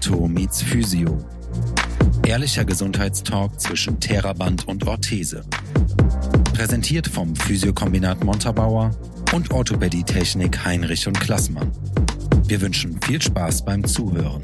Ortho 0.00 0.28
meets 0.28 0.62
Physio. 0.62 1.22
Ehrlicher 2.26 2.64
Gesundheitstalk 2.64 3.60
zwischen 3.60 4.00
Theraband 4.00 4.66
und 4.66 4.86
Orthese. 4.86 5.44
Präsentiert 6.54 7.06
vom 7.06 7.36
Physiokombinat 7.36 8.24
Montabaur 8.24 8.92
und 9.34 9.50
Orthopädie-Technik 9.50 10.64
Heinrich 10.64 11.06
und 11.06 11.20
Klassmann. 11.20 11.70
Wir 12.46 12.62
wünschen 12.62 12.98
viel 13.02 13.20
Spaß 13.20 13.66
beim 13.66 13.84
Zuhören. 13.84 14.40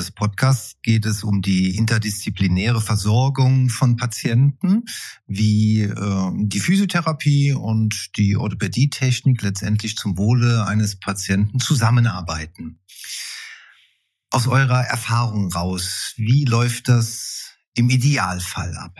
Des 0.00 0.10
Podcasts 0.10 0.76
geht 0.82 1.04
es 1.04 1.22
um 1.22 1.42
die 1.42 1.76
interdisziplinäre 1.76 2.80
Versorgung 2.80 3.68
von 3.68 3.96
Patienten, 3.96 4.84
wie 5.26 5.82
äh, 5.82 6.30
die 6.34 6.60
Physiotherapie 6.60 7.52
und 7.52 8.16
die 8.16 8.36
Orthopädietechnik 8.36 9.42
letztendlich 9.42 9.96
zum 9.96 10.16
Wohle 10.16 10.66
eines 10.66 10.96
Patienten 10.96 11.60
zusammenarbeiten. 11.60 12.80
Aus 14.30 14.46
eurer 14.46 14.84
Erfahrung 14.86 15.52
raus, 15.52 16.14
wie 16.16 16.46
läuft 16.46 16.88
das 16.88 17.56
im 17.74 17.90
Idealfall 17.90 18.74
ab? 18.76 18.96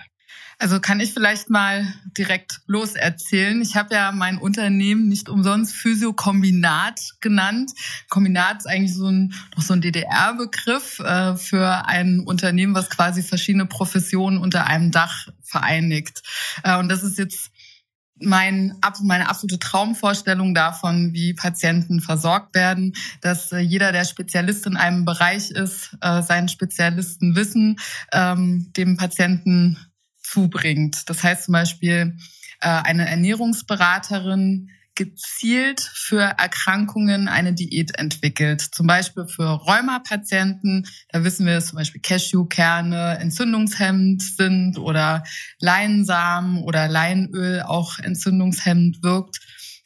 Also 0.61 0.79
kann 0.79 1.01
ich 1.01 1.15
vielleicht 1.15 1.49
mal 1.49 1.87
direkt 2.19 2.61
loserzählen. 2.67 3.63
Ich 3.63 3.77
habe 3.77 3.95
ja 3.95 4.13
mein 4.13 4.37
Unternehmen 4.37 5.09
nicht 5.09 5.31
umsonst 5.31 5.75
Physiokombinat 5.75 7.15
genannt. 7.21 7.73
Kombinat 8.11 8.59
ist 8.59 8.67
eigentlich 8.67 8.95
so 8.95 9.09
ein, 9.09 9.33
noch 9.57 9.63
so 9.63 9.73
ein 9.73 9.81
DDR-Begriff 9.81 10.99
äh, 10.99 11.37
für 11.37 11.87
ein 11.87 12.21
Unternehmen, 12.21 12.75
was 12.75 12.91
quasi 12.91 13.23
verschiedene 13.23 13.65
Professionen 13.65 14.37
unter 14.37 14.67
einem 14.67 14.91
Dach 14.91 15.29
vereinigt. 15.41 16.23
Äh, 16.63 16.77
und 16.77 16.91
das 16.91 17.05
ist 17.05 17.17
jetzt 17.17 17.51
mein, 18.23 18.77
meine 19.03 19.31
absolute 19.31 19.59
Traumvorstellung 19.59 20.55
davon, 20.55 21.15
wie 21.15 21.33
Patienten 21.33 22.03
versorgt 22.03 22.55
werden, 22.55 22.95
dass 23.23 23.51
äh, 23.53 23.61
jeder, 23.61 23.93
der 23.93 24.05
Spezialist 24.05 24.67
in 24.67 24.77
einem 24.77 25.07
Bereich 25.07 25.51
ist, 25.51 25.97
äh, 26.03 26.21
seinen 26.21 26.49
Spezialistenwissen 26.49 27.79
ähm, 28.13 28.71
dem 28.77 28.99
Patienten 28.99 29.79
zubringt. 30.31 31.09
Das 31.09 31.23
heißt 31.23 31.45
zum 31.45 31.53
Beispiel, 31.53 32.17
äh, 32.61 32.69
eine 32.69 33.09
Ernährungsberaterin 33.09 34.71
gezielt 34.95 35.81
für 35.81 36.21
Erkrankungen 36.21 37.27
eine 37.29 37.55
Diät 37.55 37.99
entwickelt. 37.99 38.61
Zum 38.61 38.87
Beispiel 38.87 39.27
für 39.27 39.49
Rheumapatienten. 39.49 40.87
Da 41.09 41.25
wissen 41.25 41.47
wir, 41.47 41.55
dass 41.55 41.69
zum 41.69 41.79
Beispiel 41.79 42.03
Cashewkerne 42.03 43.19
entzündungshemmend 43.19 44.23
sind 44.23 44.79
oder 44.79 45.25
Leinsamen 45.59 46.63
oder 46.65 46.87
Leinöl 46.89 47.63
auch 47.63 47.99
entzündungshemmend 47.99 49.03
wirkt. 49.03 49.41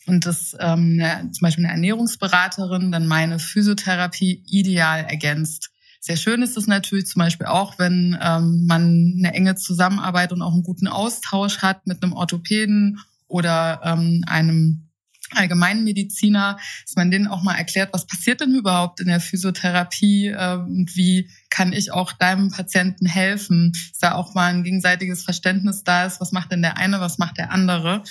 Und 0.06 0.26
das 0.26 0.56
ähm, 0.58 1.00
zum 1.32 1.40
Beispiel 1.42 1.64
eine 1.64 1.74
Ernährungsberaterin 1.74 2.90
dann 2.90 3.06
meine 3.06 3.38
Physiotherapie 3.38 4.42
ideal 4.46 5.04
ergänzt. 5.04 5.70
Sehr 6.06 6.18
schön 6.18 6.42
ist 6.42 6.58
es 6.58 6.66
natürlich 6.66 7.06
zum 7.06 7.20
Beispiel 7.20 7.46
auch, 7.46 7.78
wenn 7.78 8.18
ähm, 8.20 8.66
man 8.66 9.14
eine 9.16 9.32
enge 9.32 9.54
Zusammenarbeit 9.54 10.34
und 10.34 10.42
auch 10.42 10.52
einen 10.52 10.62
guten 10.62 10.86
Austausch 10.86 11.62
hat 11.62 11.86
mit 11.86 12.02
einem 12.02 12.12
Orthopäden 12.12 13.00
oder 13.26 13.80
ähm, 13.82 14.22
einem 14.26 14.90
Allgemeinmediziner, 15.30 16.58
dass 16.84 16.96
man 16.96 17.10
denen 17.10 17.26
auch 17.26 17.42
mal 17.42 17.54
erklärt, 17.54 17.94
was 17.94 18.06
passiert 18.06 18.42
denn 18.42 18.54
überhaupt 18.54 19.00
in 19.00 19.06
der 19.06 19.18
Physiotherapie 19.18 20.26
äh, 20.26 20.56
und 20.56 20.94
wie 20.94 21.30
kann 21.54 21.72
ich 21.72 21.92
auch 21.92 22.10
deinem 22.10 22.50
Patienten 22.50 23.06
helfen, 23.06 23.70
dass 23.72 24.00
da 24.00 24.14
auch 24.16 24.34
mal 24.34 24.52
ein 24.52 24.64
gegenseitiges 24.64 25.22
Verständnis 25.22 25.84
da 25.84 26.04
ist, 26.04 26.20
was 26.20 26.32
macht 26.32 26.50
denn 26.50 26.62
der 26.62 26.78
eine, 26.78 26.98
was 26.98 27.18
macht 27.18 27.38
der 27.38 27.52
andere. 27.52 28.02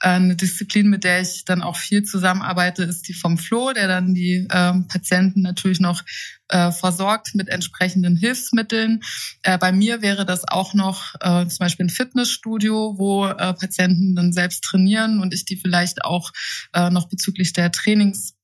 Äh, 0.00 0.10
eine 0.10 0.36
Disziplin, 0.36 0.88
mit 0.88 1.02
der 1.02 1.20
ich 1.20 1.44
dann 1.44 1.62
auch 1.62 1.76
viel 1.76 2.04
zusammenarbeite, 2.04 2.84
ist 2.84 3.08
die 3.08 3.14
vom 3.14 3.38
Flo, 3.38 3.72
der 3.72 3.88
dann 3.88 4.14
die 4.14 4.46
äh, 4.48 4.72
Patienten 4.86 5.42
natürlich 5.42 5.80
noch 5.80 6.04
äh, 6.48 6.70
versorgt 6.70 7.34
mit 7.34 7.48
entsprechenden 7.48 8.16
Hilfsmitteln. 8.16 9.02
Äh, 9.42 9.58
bei 9.58 9.72
mir 9.72 10.00
wäre 10.00 10.24
das 10.24 10.46
auch 10.46 10.72
noch 10.72 11.14
äh, 11.20 11.46
zum 11.48 11.58
Beispiel 11.58 11.86
ein 11.86 11.90
Fitnessstudio, 11.90 12.98
wo 12.98 13.26
äh, 13.26 13.54
Patienten 13.54 14.14
dann 14.14 14.32
selbst 14.32 14.62
trainieren 14.62 15.20
und 15.20 15.34
ich 15.34 15.44
die 15.44 15.56
vielleicht 15.56 16.04
auch 16.04 16.30
äh, 16.72 16.90
noch 16.90 17.08
bezüglich 17.08 17.52
der 17.52 17.72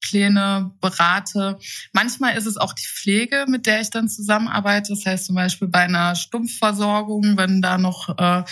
Trainingspläne 0.01 0.73
berate. 0.81 1.59
Manchmal 1.93 2.37
ist 2.37 2.47
es 2.47 2.57
auch 2.57 2.73
die 2.73 2.87
Pflege, 2.87 3.47
mit 3.49 3.67
der 3.67 3.81
ich 3.81 3.91
dann 3.91 4.09
zusammenarbeite. 4.09 4.93
Das 4.95 5.05
heißt 5.05 5.27
zum 5.27 5.35
Beispiel 5.35 5.69
bei 5.69 5.81
einer 5.81 6.15
Stumpfversorgung, 6.15 7.37
wenn 7.37 7.63
da 7.63 7.79
noch 7.79 8.09
äh, 8.19 8.45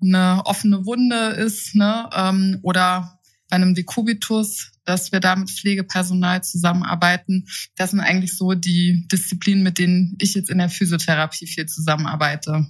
eine 0.00 0.42
offene 0.44 0.84
Wunde 0.86 1.30
ist, 1.30 1.74
ne, 1.74 2.08
ähm, 2.14 2.58
oder 2.62 3.18
bei 3.48 3.56
einem 3.56 3.74
Dekubitus, 3.74 4.72
dass 4.84 5.12
wir 5.12 5.20
da 5.20 5.36
mit 5.36 5.50
Pflegepersonal 5.50 6.42
zusammenarbeiten. 6.42 7.46
Das 7.76 7.90
sind 7.90 8.00
eigentlich 8.00 8.36
so 8.36 8.54
die 8.54 9.06
Disziplinen, 9.12 9.62
mit 9.62 9.78
denen 9.78 10.16
ich 10.20 10.34
jetzt 10.34 10.50
in 10.50 10.58
der 10.58 10.70
Physiotherapie 10.70 11.46
viel 11.46 11.66
zusammenarbeite. 11.66 12.66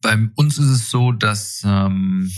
Bei 0.00 0.16
uns 0.36 0.58
ist 0.58 0.68
es 0.68 0.90
so, 0.90 1.12
dass 1.12 1.62
ähm, 1.64 2.30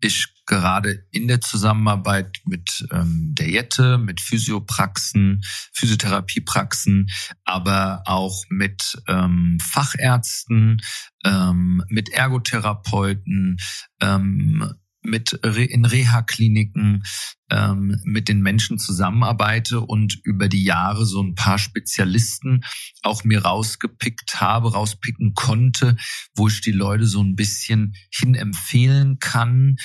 ich 0.00 0.26
gerade 0.48 1.04
in 1.12 1.28
der 1.28 1.40
Zusammenarbeit 1.40 2.40
mit 2.44 2.84
ähm, 2.90 3.34
der 3.38 3.48
Jette, 3.48 3.98
mit 3.98 4.20
Physiopraxen, 4.20 5.42
Physiotherapiepraxen, 5.72 7.08
aber 7.44 8.02
auch 8.06 8.42
mit 8.48 8.96
ähm, 9.06 9.58
Fachärzten, 9.62 10.80
ähm, 11.24 11.84
mit 11.88 12.08
Ergotherapeuten, 12.08 13.58
ähm, 14.00 14.74
mit 15.02 15.32
in 15.32 15.84
Reha-Kliniken 15.84 17.04
ähm, 17.50 17.98
mit 18.04 18.28
den 18.28 18.42
Menschen 18.42 18.78
zusammenarbeite 18.78 19.80
und 19.80 20.18
über 20.24 20.48
die 20.48 20.64
Jahre 20.64 21.06
so 21.06 21.22
ein 21.22 21.34
paar 21.34 21.58
Spezialisten 21.58 22.64
auch 23.02 23.24
mir 23.24 23.44
rausgepickt 23.44 24.40
habe, 24.40 24.72
rauspicken 24.72 25.34
konnte, 25.34 25.96
wo 26.34 26.48
ich 26.48 26.60
die 26.60 26.72
Leute 26.72 27.06
so 27.06 27.22
ein 27.22 27.36
bisschen 27.36 27.94
hin 28.10 28.34
empfehlen 28.34 29.18
kann, 29.18 29.76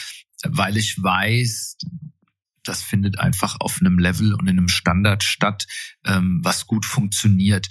weil 0.47 0.77
ich 0.77 1.01
weiß, 1.01 1.77
das 2.63 2.81
findet 2.81 3.19
einfach 3.19 3.57
auf 3.59 3.79
einem 3.79 3.99
Level 3.99 4.33
und 4.33 4.47
in 4.47 4.57
einem 4.57 4.69
Standard 4.69 5.23
statt, 5.23 5.65
ähm, 6.05 6.39
was 6.43 6.65
gut 6.65 6.85
funktioniert. 6.85 7.67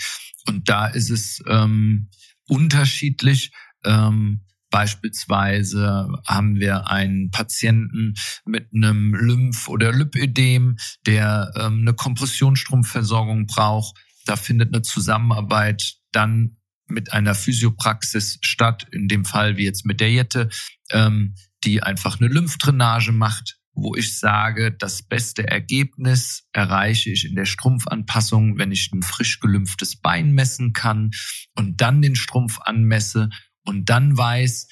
Und 0.47 0.69
da 0.69 0.87
ist 0.87 1.11
es 1.11 1.43
ähm, 1.47 2.11
unterschiedlich. 2.47 3.53
Ähm, 3.85 4.43
Beispielsweise 4.73 6.09
haben 6.27 6.59
wir 6.59 6.89
einen 6.89 7.31
Patienten 7.31 8.15
mit 8.47 8.71
einem 8.75 9.15
Lymph- 9.15 9.69
oder 9.69 9.93
Lipödem, 9.93 10.79
der 11.07 11.53
ähm, 11.57 11.83
eine 11.83 11.93
Kompressionsstrumpfversorgung 11.93 13.47
braucht. 13.47 13.95
Da 14.25 14.37
findet 14.37 14.75
eine 14.75 14.81
Zusammenarbeit 14.81 15.97
dann 16.11 16.57
mit 16.87 17.13
einer 17.13 17.35
Physiopraxis 17.35 18.39
statt, 18.41 18.87
in 18.91 19.09
dem 19.09 19.27
Fall 19.27 19.59
wie 19.59 19.65
jetzt 19.65 19.85
mit 19.85 20.01
der 20.01 20.11
Jette, 20.11 20.49
ähm, 20.91 21.35
die 21.65 21.83
einfach 21.83 22.21
eine 22.21 22.29
Lymphdrainage 22.29 23.13
macht, 23.13 23.59
wo 23.75 23.95
ich 23.95 24.19
sage, 24.19 24.73
das 24.73 25.03
beste 25.03 25.49
Ergebnis 25.49 26.47
erreiche 26.53 27.11
ich 27.11 27.25
in 27.25 27.35
der 27.35 27.47
Strumpfanpassung, 27.47 28.59
wenn 28.59 28.71
ich 28.71 28.91
ein 28.93 29.03
frisch 29.03 29.41
gelümpftes 29.41 29.97
Bein 29.97 30.33
messen 30.33 30.73
kann 30.73 31.11
und 31.55 31.81
dann 31.81 32.03
den 32.03 32.15
Strumpf 32.15 32.59
anmesse 32.61 33.31
und 33.65 33.89
dann 33.89 34.17
weiß, 34.17 34.69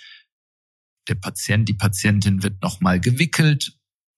der 1.08 1.14
Patient, 1.14 1.68
die 1.68 1.74
Patientin 1.74 2.42
wird 2.42 2.62
nochmal 2.62 3.00
gewickelt, 3.00 3.72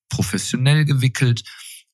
professionell 0.08 0.84
gewickelt 0.84 1.44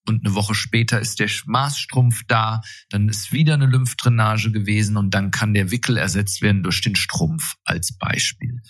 und 0.06 0.25
eine 0.25 0.34
Woche 0.34 0.54
später 0.54 1.00
ist 1.00 1.20
der 1.20 1.28
Maßstrumpf 1.47 2.25
da, 2.26 2.62
dann 2.91 3.09
ist 3.09 3.32
wieder 3.32 3.54
eine 3.54 3.66
Lymphdrainage 3.66 4.50
gewesen 4.50 4.97
und 4.97 5.12
dann 5.14 5.31
kann 5.31 5.54
der 5.54 5.70
Wickel 5.70 5.97
ersetzt 5.97 6.42
werden 6.42 6.62
durch 6.62 6.81
den 6.81 6.97
Strumpf 6.97 7.56
als 7.64 7.96
Beispiel. 7.96 8.61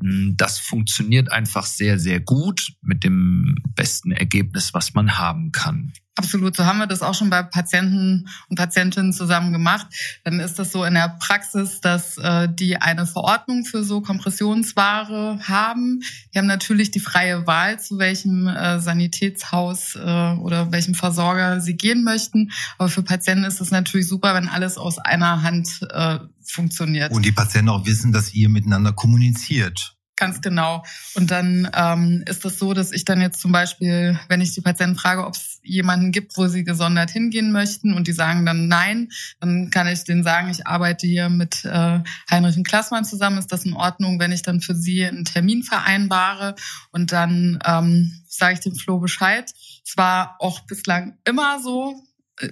Hm, 0.00 0.34
das 0.36 0.58
funktioniert 0.58 1.30
einfach 1.32 1.66
sehr, 1.66 1.98
sehr 1.98 2.20
gut 2.20 2.72
mit 2.80 3.04
dem 3.04 3.56
besten 3.74 4.12
Ergebnis, 4.12 4.72
was 4.74 4.94
man 4.94 5.18
haben 5.18 5.52
kann. 5.52 5.92
Absolut, 6.16 6.56
so 6.56 6.64
haben 6.64 6.78
wir 6.78 6.86
das 6.86 7.02
auch 7.02 7.14
schon 7.14 7.28
bei 7.28 7.42
Patienten 7.42 8.28
und 8.48 8.56
Patientinnen 8.56 9.12
zusammen 9.12 9.52
gemacht. 9.52 9.88
Dann 10.22 10.38
ist 10.38 10.60
das 10.60 10.70
so 10.70 10.84
in 10.84 10.94
der 10.94 11.16
Praxis, 11.18 11.80
dass 11.80 12.18
äh, 12.18 12.48
die 12.48 12.76
eine 12.76 13.04
Verordnung 13.04 13.64
für 13.64 13.82
so 13.82 14.00
Kompressionsware 14.00 15.40
haben. 15.42 16.02
Die 16.32 16.38
haben 16.38 16.46
natürlich 16.46 16.92
die 16.92 17.00
freie 17.00 17.48
Wahl, 17.48 17.80
zu 17.80 17.98
welchem 17.98 18.46
äh, 18.46 18.78
Sanitätshaus 18.78 19.96
äh, 19.96 20.00
oder 20.00 20.70
welchem 20.70 20.94
Versorger 20.94 21.60
sie 21.60 21.76
gehen 21.76 22.04
möchten. 22.04 22.52
Aber 22.78 22.88
für 22.88 23.02
Patienten 23.02 23.44
ist 23.44 23.60
es 23.60 23.72
natürlich 23.72 24.06
super, 24.06 24.34
wenn 24.34 24.46
alles 24.48 24.78
aus 24.78 24.98
einer 24.98 25.42
Hand 25.42 25.80
äh, 25.90 26.20
funktioniert. 26.44 27.10
Und 27.10 27.24
die 27.24 27.32
Patienten 27.32 27.70
auch 27.70 27.86
wissen, 27.86 28.12
dass 28.12 28.32
ihr 28.34 28.48
miteinander 28.48 28.92
kommuniziert 28.92 29.96
Ganz 30.16 30.40
genau. 30.40 30.84
Und 31.14 31.32
dann 31.32 31.68
ähm, 31.74 32.22
ist 32.26 32.44
das 32.44 32.58
so, 32.58 32.72
dass 32.72 32.92
ich 32.92 33.04
dann 33.04 33.20
jetzt 33.20 33.40
zum 33.40 33.50
Beispiel, 33.50 34.18
wenn 34.28 34.40
ich 34.40 34.52
die 34.52 34.60
Patienten 34.60 34.96
frage, 34.96 35.26
ob 35.26 35.34
es 35.34 35.58
jemanden 35.64 36.12
gibt, 36.12 36.36
wo 36.36 36.46
sie 36.46 36.62
gesondert 36.62 37.10
hingehen 37.10 37.50
möchten 37.50 37.92
und 37.92 38.06
die 38.06 38.12
sagen 38.12 38.46
dann 38.46 38.68
nein, 38.68 39.10
dann 39.40 39.70
kann 39.70 39.88
ich 39.88 40.04
denen 40.04 40.22
sagen, 40.22 40.50
ich 40.50 40.68
arbeite 40.68 41.08
hier 41.08 41.30
mit 41.30 41.64
äh, 41.64 42.00
Heinrich 42.30 42.56
und 42.56 42.66
Klassmann 42.66 43.04
zusammen. 43.04 43.38
Ist 43.38 43.50
das 43.50 43.64
in 43.64 43.74
Ordnung, 43.74 44.20
wenn 44.20 44.30
ich 44.30 44.42
dann 44.42 44.60
für 44.60 44.76
sie 44.76 45.04
einen 45.04 45.24
Termin 45.24 45.64
vereinbare? 45.64 46.54
Und 46.92 47.10
dann 47.10 47.58
ähm, 47.64 48.22
sage 48.28 48.54
ich 48.54 48.60
dem 48.60 48.76
Flo 48.76 49.00
Bescheid. 49.00 49.52
Es 49.84 49.96
war 49.96 50.36
auch 50.38 50.60
bislang 50.60 51.18
immer 51.24 51.60
so, 51.60 52.00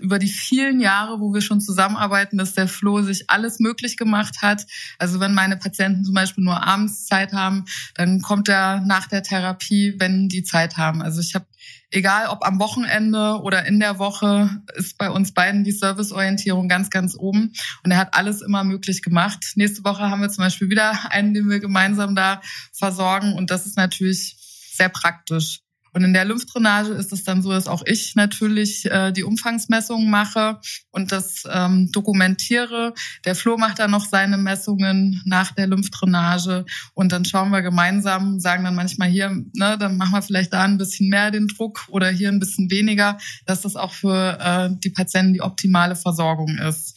über 0.00 0.18
die 0.18 0.28
vielen 0.28 0.80
Jahre, 0.80 1.20
wo 1.20 1.34
wir 1.34 1.40
schon 1.40 1.60
zusammenarbeiten, 1.60 2.38
dass 2.38 2.54
der 2.54 2.68
Flo 2.68 3.02
sich 3.02 3.28
alles 3.28 3.58
möglich 3.58 3.96
gemacht 3.96 4.40
hat. 4.40 4.64
Also 4.98 5.18
wenn 5.18 5.34
meine 5.34 5.56
Patienten 5.56 6.04
zum 6.04 6.14
Beispiel 6.14 6.44
nur 6.44 6.62
abends 6.62 7.06
Zeit 7.06 7.32
haben, 7.32 7.64
dann 7.94 8.20
kommt 8.20 8.48
er 8.48 8.80
nach 8.80 9.08
der 9.08 9.22
Therapie, 9.22 9.94
wenn 9.98 10.28
die 10.28 10.44
Zeit 10.44 10.76
haben. 10.76 11.02
Also 11.02 11.20
ich 11.20 11.34
habe, 11.34 11.46
egal 11.90 12.28
ob 12.28 12.44
am 12.46 12.60
Wochenende 12.60 13.40
oder 13.42 13.66
in 13.66 13.80
der 13.80 13.98
Woche, 13.98 14.62
ist 14.74 14.98
bei 14.98 15.10
uns 15.10 15.34
beiden 15.34 15.64
die 15.64 15.72
Serviceorientierung 15.72 16.68
ganz, 16.68 16.88
ganz 16.90 17.16
oben. 17.16 17.52
Und 17.82 17.90
er 17.90 17.98
hat 17.98 18.14
alles 18.14 18.40
immer 18.40 18.62
möglich 18.62 19.02
gemacht. 19.02 19.52
Nächste 19.56 19.84
Woche 19.84 20.10
haben 20.10 20.22
wir 20.22 20.30
zum 20.30 20.44
Beispiel 20.44 20.70
wieder 20.70 21.10
einen, 21.10 21.34
den 21.34 21.50
wir 21.50 21.58
gemeinsam 21.58 22.14
da 22.14 22.40
versorgen. 22.72 23.32
Und 23.34 23.50
das 23.50 23.66
ist 23.66 23.76
natürlich 23.76 24.36
sehr 24.72 24.88
praktisch. 24.88 25.60
Und 25.92 26.04
in 26.04 26.12
der 26.12 26.24
Lymphdrainage 26.24 26.92
ist 26.92 27.12
es 27.12 27.24
dann 27.24 27.42
so, 27.42 27.50
dass 27.50 27.66
auch 27.66 27.82
ich 27.84 28.14
natürlich 28.14 28.90
äh, 28.90 29.12
die 29.12 29.24
Umfangsmessungen 29.24 30.08
mache 30.08 30.58
und 30.90 31.12
das 31.12 31.44
ähm, 31.50 31.90
dokumentiere. 31.92 32.94
Der 33.24 33.34
Flo 33.34 33.58
macht 33.58 33.78
dann 33.78 33.90
noch 33.90 34.06
seine 34.06 34.38
Messungen 34.38 35.20
nach 35.26 35.52
der 35.52 35.66
Lymphdrainage 35.66 36.64
und 36.94 37.12
dann 37.12 37.24
schauen 37.24 37.50
wir 37.50 37.62
gemeinsam, 37.62 38.40
sagen 38.40 38.64
dann 38.64 38.74
manchmal 38.74 39.08
hier, 39.08 39.30
ne, 39.30 39.76
dann 39.78 39.98
machen 39.98 40.12
wir 40.12 40.22
vielleicht 40.22 40.52
da 40.52 40.64
ein 40.64 40.78
bisschen 40.78 41.08
mehr 41.08 41.30
den 41.30 41.48
Druck 41.48 41.84
oder 41.88 42.08
hier 42.10 42.30
ein 42.30 42.40
bisschen 42.40 42.70
weniger, 42.70 43.18
dass 43.44 43.60
das 43.60 43.76
auch 43.76 43.92
für 43.92 44.38
äh, 44.40 44.70
die 44.82 44.90
Patienten 44.90 45.34
die 45.34 45.42
optimale 45.42 45.96
Versorgung 45.96 46.56
ist 46.58 46.96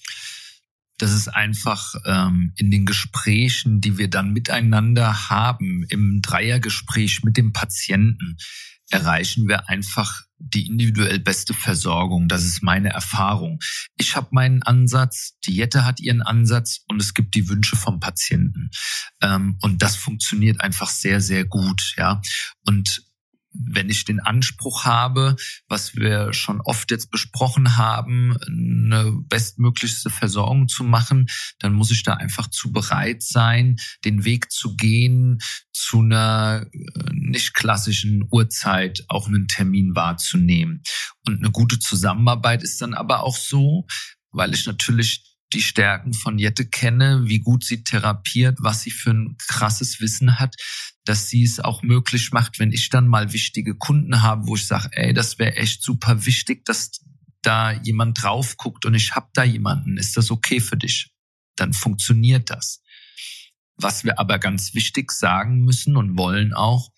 das 0.97 1.11
ist 1.11 1.27
einfach 1.27 1.95
ähm, 2.05 2.53
in 2.55 2.71
den 2.71 2.85
Gesprächen, 2.85 3.81
die 3.81 3.97
wir 3.97 4.09
dann 4.09 4.31
miteinander 4.31 5.29
haben, 5.29 5.85
im 5.89 6.21
Dreiergespräch 6.21 7.21
mit 7.23 7.35
dem 7.37 7.51
Patienten, 7.51 8.37
erreichen 8.89 9.47
wir 9.47 9.69
einfach 9.69 10.23
die 10.37 10.67
individuell 10.67 11.19
beste 11.19 11.53
Versorgung. 11.53 12.27
Das 12.27 12.43
ist 12.43 12.61
meine 12.61 12.89
Erfahrung. 12.89 13.59
Ich 13.97 14.15
habe 14.15 14.27
meinen 14.31 14.63
Ansatz, 14.63 15.37
die 15.45 15.55
Jette 15.55 15.85
hat 15.85 15.99
ihren 15.99 16.21
Ansatz 16.21 16.83
und 16.87 17.01
es 17.01 17.13
gibt 17.13 17.35
die 17.35 17.47
Wünsche 17.49 17.75
vom 17.75 17.99
Patienten. 17.99 18.69
Ähm, 19.21 19.57
und 19.61 19.81
das 19.81 19.95
funktioniert 19.95 20.61
einfach 20.61 20.89
sehr, 20.89 21.21
sehr 21.21 21.45
gut. 21.45 21.93
Ja. 21.97 22.21
Und 22.65 23.03
wenn 23.57 23.89
ich 23.89 24.05
den 24.05 24.19
Anspruch 24.19 24.85
habe, 24.85 25.35
was 25.67 25.95
wir 25.95 26.33
schon 26.33 26.61
oft 26.61 26.91
jetzt 26.91 27.11
besprochen 27.11 27.77
haben, 27.77 28.37
eine 28.47 29.11
bestmöglichste 29.27 30.09
Versorgung 30.09 30.67
zu 30.67 30.83
machen, 30.83 31.27
dann 31.59 31.73
muss 31.73 31.91
ich 31.91 32.03
da 32.03 32.13
einfach 32.13 32.49
zu 32.49 32.71
bereit 32.71 33.23
sein, 33.23 33.77
den 34.03 34.25
Weg 34.25 34.51
zu 34.51 34.75
gehen, 34.75 35.39
zu 35.73 36.01
einer 36.01 36.65
äh, 36.71 37.11
nicht 37.11 37.53
klassischen 37.53 38.27
Uhrzeit 38.31 39.03
auch 39.07 39.27
einen 39.27 39.47
Termin 39.47 39.95
wahrzunehmen. 39.95 40.81
Und 41.27 41.39
eine 41.39 41.51
gute 41.51 41.79
Zusammenarbeit 41.79 42.63
ist 42.63 42.81
dann 42.81 42.93
aber 42.93 43.23
auch 43.23 43.37
so, 43.37 43.85
weil 44.31 44.53
ich 44.53 44.65
natürlich 44.65 45.34
die 45.55 45.61
Stärken 45.61 46.13
von 46.13 46.37
Jette 46.37 46.67
kenne, 46.67 47.23
wie 47.25 47.39
gut 47.39 47.63
sie 47.63 47.83
therapiert, 47.83 48.57
was 48.59 48.81
sie 48.81 48.91
für 48.91 49.11
ein 49.11 49.37
krasses 49.47 50.01
Wissen 50.01 50.37
hat, 50.37 50.55
dass 51.05 51.29
sie 51.29 51.43
es 51.43 51.59
auch 51.61 51.81
möglich 51.81 52.31
macht, 52.33 52.59
wenn 52.59 52.73
ich 52.73 52.89
dann 52.89 53.07
mal 53.07 53.31
wichtige 53.31 53.75
Kunden 53.75 54.21
habe, 54.21 54.47
wo 54.47 54.55
ich 54.55 54.67
sage, 54.67 54.89
ey, 54.91 55.13
das 55.13 55.39
wäre 55.39 55.55
echt 55.55 55.81
super 55.81 56.25
wichtig, 56.25 56.65
dass 56.65 56.91
da 57.41 57.71
jemand 57.71 58.21
drauf 58.21 58.57
guckt 58.57 58.85
und 58.85 58.95
ich 58.95 59.15
habe 59.15 59.29
da 59.33 59.43
jemanden, 59.43 59.97
ist 59.97 60.17
das 60.17 60.29
okay 60.29 60.59
für 60.59 60.77
dich? 60.77 61.11
Dann 61.55 61.73
funktioniert 61.73 62.49
das. 62.49 62.81
Was 63.77 64.03
wir 64.03 64.19
aber 64.19 64.39
ganz 64.39 64.73
wichtig 64.73 65.11
sagen 65.11 65.61
müssen 65.61 65.95
und 65.95 66.17
wollen 66.17 66.53
auch, 66.53 66.91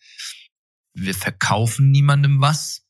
wir 0.94 1.13
verkaufen 1.13 1.92
niemandem 1.92 2.42
was. 2.42 2.83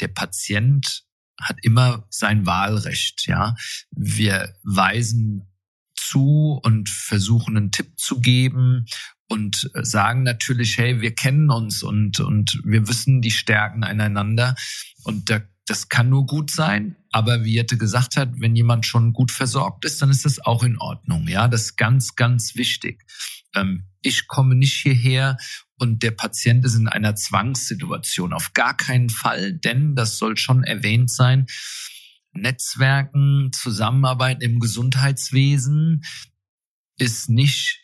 Der 0.00 0.08
Patient 0.08 1.04
hat 1.40 1.58
immer 1.62 2.06
sein 2.10 2.46
Wahlrecht, 2.46 3.26
ja. 3.26 3.54
Wir 3.90 4.54
weisen 4.62 5.46
zu 5.94 6.60
und 6.62 6.88
versuchen 6.88 7.56
einen 7.56 7.70
Tipp 7.70 7.98
zu 7.98 8.20
geben 8.20 8.86
und 9.28 9.70
sagen 9.74 10.24
natürlich, 10.24 10.76
hey, 10.76 11.00
wir 11.00 11.14
kennen 11.14 11.50
uns 11.50 11.82
und, 11.82 12.20
und 12.20 12.60
wir 12.64 12.88
wissen 12.88 13.22
die 13.22 13.30
Stärken 13.30 13.84
einander 13.84 14.56
und 15.04 15.30
da, 15.30 15.40
das 15.66 15.88
kann 15.88 16.08
nur 16.08 16.26
gut 16.26 16.50
sein. 16.50 16.96
Aber 17.12 17.44
wie 17.44 17.54
Jette 17.54 17.78
gesagt 17.78 18.16
hat, 18.16 18.30
wenn 18.40 18.56
jemand 18.56 18.86
schon 18.86 19.12
gut 19.12 19.30
versorgt 19.30 19.84
ist, 19.84 20.02
dann 20.02 20.10
ist 20.10 20.24
das 20.24 20.40
auch 20.40 20.64
in 20.64 20.78
Ordnung. 20.78 21.28
Ja, 21.28 21.46
das 21.46 21.62
ist 21.62 21.76
ganz, 21.76 22.16
ganz 22.16 22.56
wichtig. 22.56 23.04
Ähm, 23.54 23.84
ich 24.02 24.26
komme 24.26 24.56
nicht 24.56 24.74
hierher 24.74 25.36
und 25.80 26.02
der 26.02 26.10
Patient 26.10 26.64
ist 26.64 26.74
in 26.74 26.88
einer 26.88 27.16
Zwangssituation. 27.16 28.32
Auf 28.32 28.52
gar 28.52 28.76
keinen 28.76 29.10
Fall, 29.10 29.52
denn 29.52 29.94
das 29.94 30.18
soll 30.18 30.36
schon 30.36 30.62
erwähnt 30.62 31.10
sein. 31.10 31.46
Netzwerken, 32.32 33.50
Zusammenarbeit 33.52 34.42
im 34.42 34.60
Gesundheitswesen 34.60 36.04
ist 36.96 37.28
nicht 37.28 37.80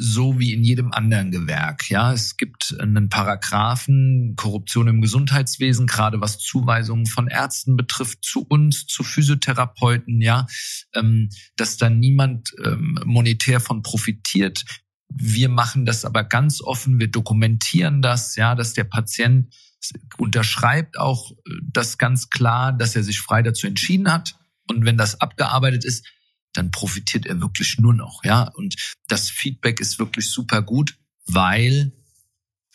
so 0.00 0.38
wie 0.38 0.52
in 0.52 0.62
jedem 0.62 0.92
anderen 0.92 1.32
Gewerk. 1.32 1.90
Ja, 1.90 2.12
es 2.12 2.36
gibt 2.36 2.76
einen 2.78 3.08
Paragraphen 3.08 4.34
Korruption 4.36 4.86
im 4.86 5.00
Gesundheitswesen, 5.00 5.88
gerade 5.88 6.20
was 6.20 6.38
Zuweisungen 6.38 7.06
von 7.06 7.26
Ärzten 7.26 7.76
betrifft, 7.76 8.24
zu 8.24 8.46
uns, 8.48 8.86
zu 8.86 9.02
Physiotherapeuten. 9.02 10.20
Ja, 10.20 10.46
ähm, 10.94 11.30
dass 11.56 11.78
da 11.78 11.90
niemand 11.90 12.54
ähm, 12.64 13.00
monetär 13.04 13.58
von 13.58 13.82
profitiert. 13.82 14.64
Wir 15.08 15.48
machen 15.48 15.86
das 15.86 16.04
aber 16.04 16.24
ganz 16.24 16.60
offen, 16.60 16.98
wir 16.98 17.10
dokumentieren 17.10 18.02
das, 18.02 18.36
ja, 18.36 18.54
dass 18.54 18.74
der 18.74 18.84
Patient 18.84 19.54
unterschreibt 20.18 20.98
auch 20.98 21.30
äh, 21.30 21.34
das 21.62 21.98
ganz 21.98 22.30
klar, 22.30 22.72
dass 22.72 22.96
er 22.96 23.02
sich 23.02 23.20
frei 23.20 23.42
dazu 23.42 23.66
entschieden 23.66 24.12
hat. 24.12 24.36
Und 24.68 24.84
wenn 24.84 24.98
das 24.98 25.20
abgearbeitet 25.20 25.84
ist, 25.84 26.06
dann 26.52 26.70
profitiert 26.70 27.26
er 27.26 27.40
wirklich 27.40 27.78
nur 27.78 27.94
noch, 27.94 28.24
ja. 28.24 28.42
Und 28.42 28.74
das 29.06 29.30
Feedback 29.30 29.80
ist 29.80 29.98
wirklich 29.98 30.30
super 30.30 30.62
gut, 30.62 30.98
weil 31.26 31.92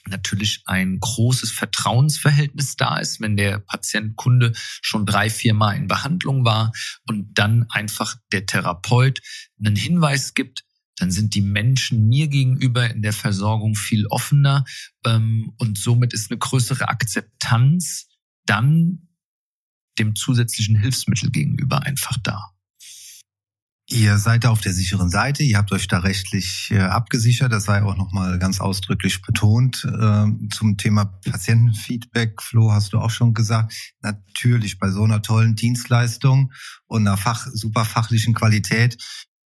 natürlich 0.05 0.63
ein 0.65 0.99
großes 0.99 1.51
Vertrauensverhältnis 1.51 2.75
da 2.75 2.97
ist, 2.97 3.21
wenn 3.21 3.37
der 3.37 3.59
Patient 3.59 4.15
Kunde 4.15 4.51
schon 4.55 5.05
drei, 5.05 5.29
vier 5.29 5.53
Mal 5.53 5.75
in 5.75 5.87
Behandlung 5.87 6.43
war 6.45 6.71
und 7.07 7.37
dann 7.37 7.65
einfach 7.69 8.15
der 8.31 8.45
Therapeut 8.45 9.21
einen 9.59 9.75
Hinweis 9.75 10.33
gibt, 10.33 10.62
dann 10.97 11.11
sind 11.11 11.35
die 11.35 11.41
Menschen 11.41 12.07
mir 12.07 12.27
gegenüber 12.27 12.89
in 12.89 13.01
der 13.01 13.13
Versorgung 13.13 13.75
viel 13.75 14.05
offener 14.07 14.65
ähm, 15.05 15.53
und 15.57 15.77
somit 15.77 16.13
ist 16.13 16.31
eine 16.31 16.37
größere 16.37 16.87
Akzeptanz 16.87 18.07
dann 18.45 19.07
dem 19.99 20.15
zusätzlichen 20.15 20.75
Hilfsmittel 20.75 21.31
gegenüber 21.31 21.83
einfach 21.83 22.17
da. 22.23 22.53
Ihr 23.89 24.17
seid 24.17 24.45
da 24.45 24.49
auf 24.49 24.61
der 24.61 24.73
sicheren 24.73 25.09
Seite, 25.09 25.43
ihr 25.43 25.57
habt 25.57 25.71
euch 25.73 25.87
da 25.87 25.99
rechtlich 25.99 26.69
äh, 26.71 26.79
abgesichert, 26.79 27.51
das 27.51 27.65
sei 27.65 27.83
auch 27.83 27.97
nochmal 27.97 28.39
ganz 28.39 28.61
ausdrücklich 28.61 29.21
betont. 29.21 29.83
Äh, 29.85 30.25
zum 30.51 30.77
Thema 30.77 31.05
Patientenfeedback, 31.05 32.41
Flo, 32.41 32.71
hast 32.71 32.93
du 32.93 32.99
auch 32.99 33.09
schon 33.09 33.33
gesagt, 33.33 33.73
natürlich 34.01 34.79
bei 34.79 34.89
so 34.89 35.03
einer 35.03 35.21
tollen 35.21 35.55
Dienstleistung 35.55 36.53
und 36.85 37.05
einer 37.05 37.17
Fach, 37.17 37.45
super 37.51 37.83
fachlichen 37.83 38.33
Qualität 38.33 38.97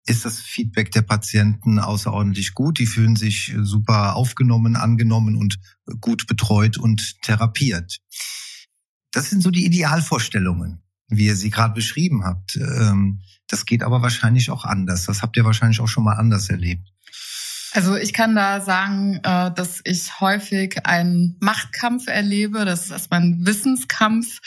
ist 0.07 0.25
das 0.25 0.39
Feedback 0.39 0.91
der 0.91 1.01
Patienten 1.01 1.79
außerordentlich 1.79 2.53
gut. 2.53 2.79
Die 2.79 2.85
fühlen 2.85 3.15
sich 3.15 3.55
super 3.61 4.15
aufgenommen, 4.15 4.75
angenommen 4.75 5.35
und 5.35 5.57
gut 5.99 6.27
betreut 6.27 6.77
und 6.77 7.21
therapiert. 7.21 7.99
Das 9.11 9.29
sind 9.29 9.41
so 9.41 9.49
die 9.49 9.65
Idealvorstellungen, 9.65 10.83
wie 11.07 11.25
ihr 11.25 11.35
sie 11.35 11.49
gerade 11.49 11.73
beschrieben 11.73 12.23
habt. 12.23 12.55
Ähm, 12.57 13.21
das 13.47 13.65
geht 13.65 13.81
aber 13.83 14.01
wahrscheinlich 14.01 14.51
auch 14.51 14.65
anders. 14.65 15.05
Das 15.05 15.21
habt 15.21 15.37
ihr 15.37 15.45
wahrscheinlich 15.45 15.79
auch 15.79 15.87
schon 15.87 16.03
mal 16.03 16.15
anders 16.15 16.49
erlebt. 16.49 16.94
Also 17.75 17.97
ich 17.97 18.13
kann 18.13 18.35
da 18.35 18.61
sagen, 18.61 19.19
äh, 19.23 19.51
dass 19.51 19.81
ich 19.83 20.21
häufig 20.21 20.85
einen 20.85 21.35
Machtkampf 21.41 22.07
erlebe. 22.07 22.63
Das 22.63 22.85
ist 22.85 22.91
erstmal 22.91 23.19
ein 23.19 23.45
Wissenskampf. 23.45 24.39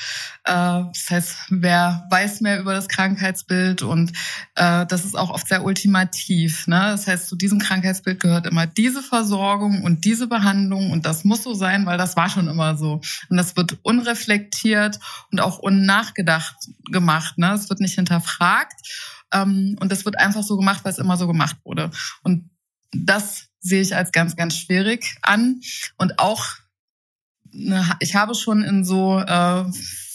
Äh, 0.45 0.53
das 0.53 1.07
heißt, 1.11 1.37
wer 1.51 2.07
weiß 2.09 2.41
mehr 2.41 2.59
über 2.59 2.73
das 2.73 2.89
Krankheitsbild 2.89 3.83
und 3.83 4.13
äh, 4.55 4.87
das 4.87 5.05
ist 5.05 5.15
auch 5.15 5.29
oft 5.29 5.47
sehr 5.47 5.63
ultimativ. 5.63 6.67
Ne? 6.69 6.81
Das 6.81 7.07
heißt, 7.07 7.29
zu 7.29 7.37
diesem 7.37 7.59
Krankheitsbild 7.59 8.19
gehört 8.19 8.47
immer 8.47 8.67
diese 8.67 9.03
Versorgung 9.03 9.83
und 9.83 10.07
diese 10.07 10.27
Behandlung 10.27 10.91
und 10.91 11.05
das 11.05 11.25
muss 11.25 11.43
so 11.43 11.53
sein, 11.53 11.85
weil 11.85 11.99
das 11.99 12.17
war 12.17 12.31
schon 12.31 12.49
immer 12.49 12.79
so. 12.79 13.03
Und 13.29 13.37
das 13.37 13.55
wird 13.59 13.77
unreflektiert 13.83 15.01
und 15.31 15.41
auch 15.41 15.59
unnachgedacht 15.59 16.57
gemacht. 16.91 17.37
Ne? 17.37 17.53
Es 17.53 17.69
wird 17.69 17.81
nicht 17.81 17.95
hinterfragt. 17.95 18.81
Ähm, 19.35 19.77
und 19.81 19.93
das 19.93 20.07
wird 20.07 20.19
einfach 20.19 20.43
so 20.43 20.57
gemacht, 20.57 20.83
weil 20.85 20.93
es 20.93 20.99
immer 20.99 21.19
so 21.19 21.27
gemacht 21.27 21.59
wurde. 21.65 21.91
Und 22.23 22.49
das 22.93 23.49
sehe 23.61 23.83
ich 23.83 23.95
als 23.95 24.13
ganz, 24.13 24.37
ganz 24.37 24.57
schwierig 24.57 25.17
an. 25.23 25.61
Und 25.97 26.19
auch, 26.19 26.45
ne, 27.51 27.97
ich 28.01 28.15
habe 28.15 28.35
schon 28.35 28.63
in 28.63 28.85
so 28.85 29.19
äh, 29.19 29.65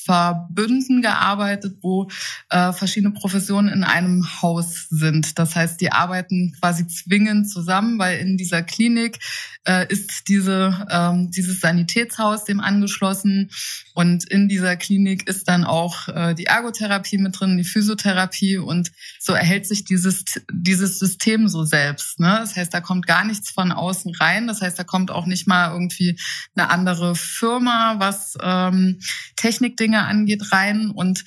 Verbünden 0.03 1.01
gearbeitet, 1.01 1.77
wo 1.81 2.09
äh, 2.49 2.73
verschiedene 2.73 3.13
Professionen 3.13 3.69
in 3.69 3.83
einem 3.83 4.41
Haus 4.41 4.87
sind. 4.89 5.39
Das 5.39 5.55
heißt, 5.55 5.79
die 5.79 5.91
arbeiten 5.91 6.53
quasi 6.59 6.87
zwingend 6.87 7.49
zusammen, 7.49 7.99
weil 7.99 8.19
in 8.19 8.35
dieser 8.35 8.63
Klinik 8.63 9.19
äh, 9.65 9.87
ist 9.87 10.27
diese, 10.27 10.87
ähm, 10.91 11.31
dieses 11.31 11.61
Sanitätshaus 11.61 12.43
dem 12.43 12.59
angeschlossen 12.59 13.49
und 13.93 14.23
in 14.29 14.47
dieser 14.47 14.75
Klinik 14.75 15.27
ist 15.27 15.47
dann 15.47 15.63
auch 15.63 16.07
äh, 16.07 16.33
die 16.33 16.45
Ergotherapie 16.45 17.17
mit 17.19 17.39
drin, 17.39 17.57
die 17.57 17.63
Physiotherapie 17.63 18.57
und 18.57 18.91
so 19.19 19.33
erhält 19.33 19.67
sich 19.67 19.85
dieses, 19.85 20.25
dieses 20.51 20.97
System 20.99 21.47
so 21.47 21.63
selbst. 21.63 22.19
Ne? 22.19 22.37
Das 22.41 22.55
heißt, 22.55 22.73
da 22.73 22.81
kommt 22.81 23.05
gar 23.05 23.23
nichts 23.23 23.51
von 23.51 23.71
außen 23.71 24.15
rein. 24.15 24.47
Das 24.47 24.61
heißt, 24.61 24.77
da 24.79 24.83
kommt 24.83 25.11
auch 25.11 25.27
nicht 25.27 25.47
mal 25.47 25.71
irgendwie 25.71 26.19
eine 26.55 26.69
andere 26.69 27.15
Firma, 27.15 27.95
was 27.99 28.35
ähm, 28.41 28.99
Technikdinge 29.35 30.03
angeht, 30.03 30.51
rein 30.51 30.89
und 30.89 31.23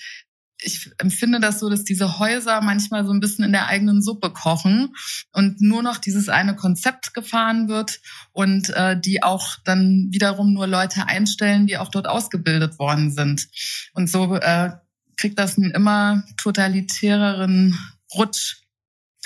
ich 0.61 0.91
empfinde 0.99 1.41
das 1.41 1.61
so, 1.61 1.69
dass 1.69 1.85
diese 1.85 2.19
Häuser 2.19 2.61
manchmal 2.63 3.05
so 3.05 3.13
ein 3.13 3.21
bisschen 3.21 3.45
in 3.45 3.53
der 3.53 3.67
eigenen 3.67 4.03
Suppe 4.03 4.31
kochen 4.31 4.95
und 5.33 5.61
nur 5.61 5.83
noch 5.83 5.99
dieses 5.99 6.29
eine 6.29 6.57
Konzept 6.57 7.15
gefahren 7.15 7.69
wird 7.69 8.01
und 8.33 8.71
äh, 8.71 8.99
die 8.99 9.23
auch 9.23 9.57
dann 9.65 10.09
wiederum 10.11 10.55
nur 10.55 10.67
Leute 10.67 11.07
einstellen, 11.07 11.67
die 11.67 11.79
auch 11.79 11.91
dort 11.91 12.09
ausgebildet 12.09 12.79
worden 12.79 13.11
sind. 13.11 13.49
Und 13.93 14.09
so 14.09 14.35
äh, 14.37 14.73
kriegt 15.17 15.39
das 15.39 15.59
einen 15.59 15.71
immer 15.73 16.25
totalitäreren 16.37 17.79
Rutsch. 18.15 18.63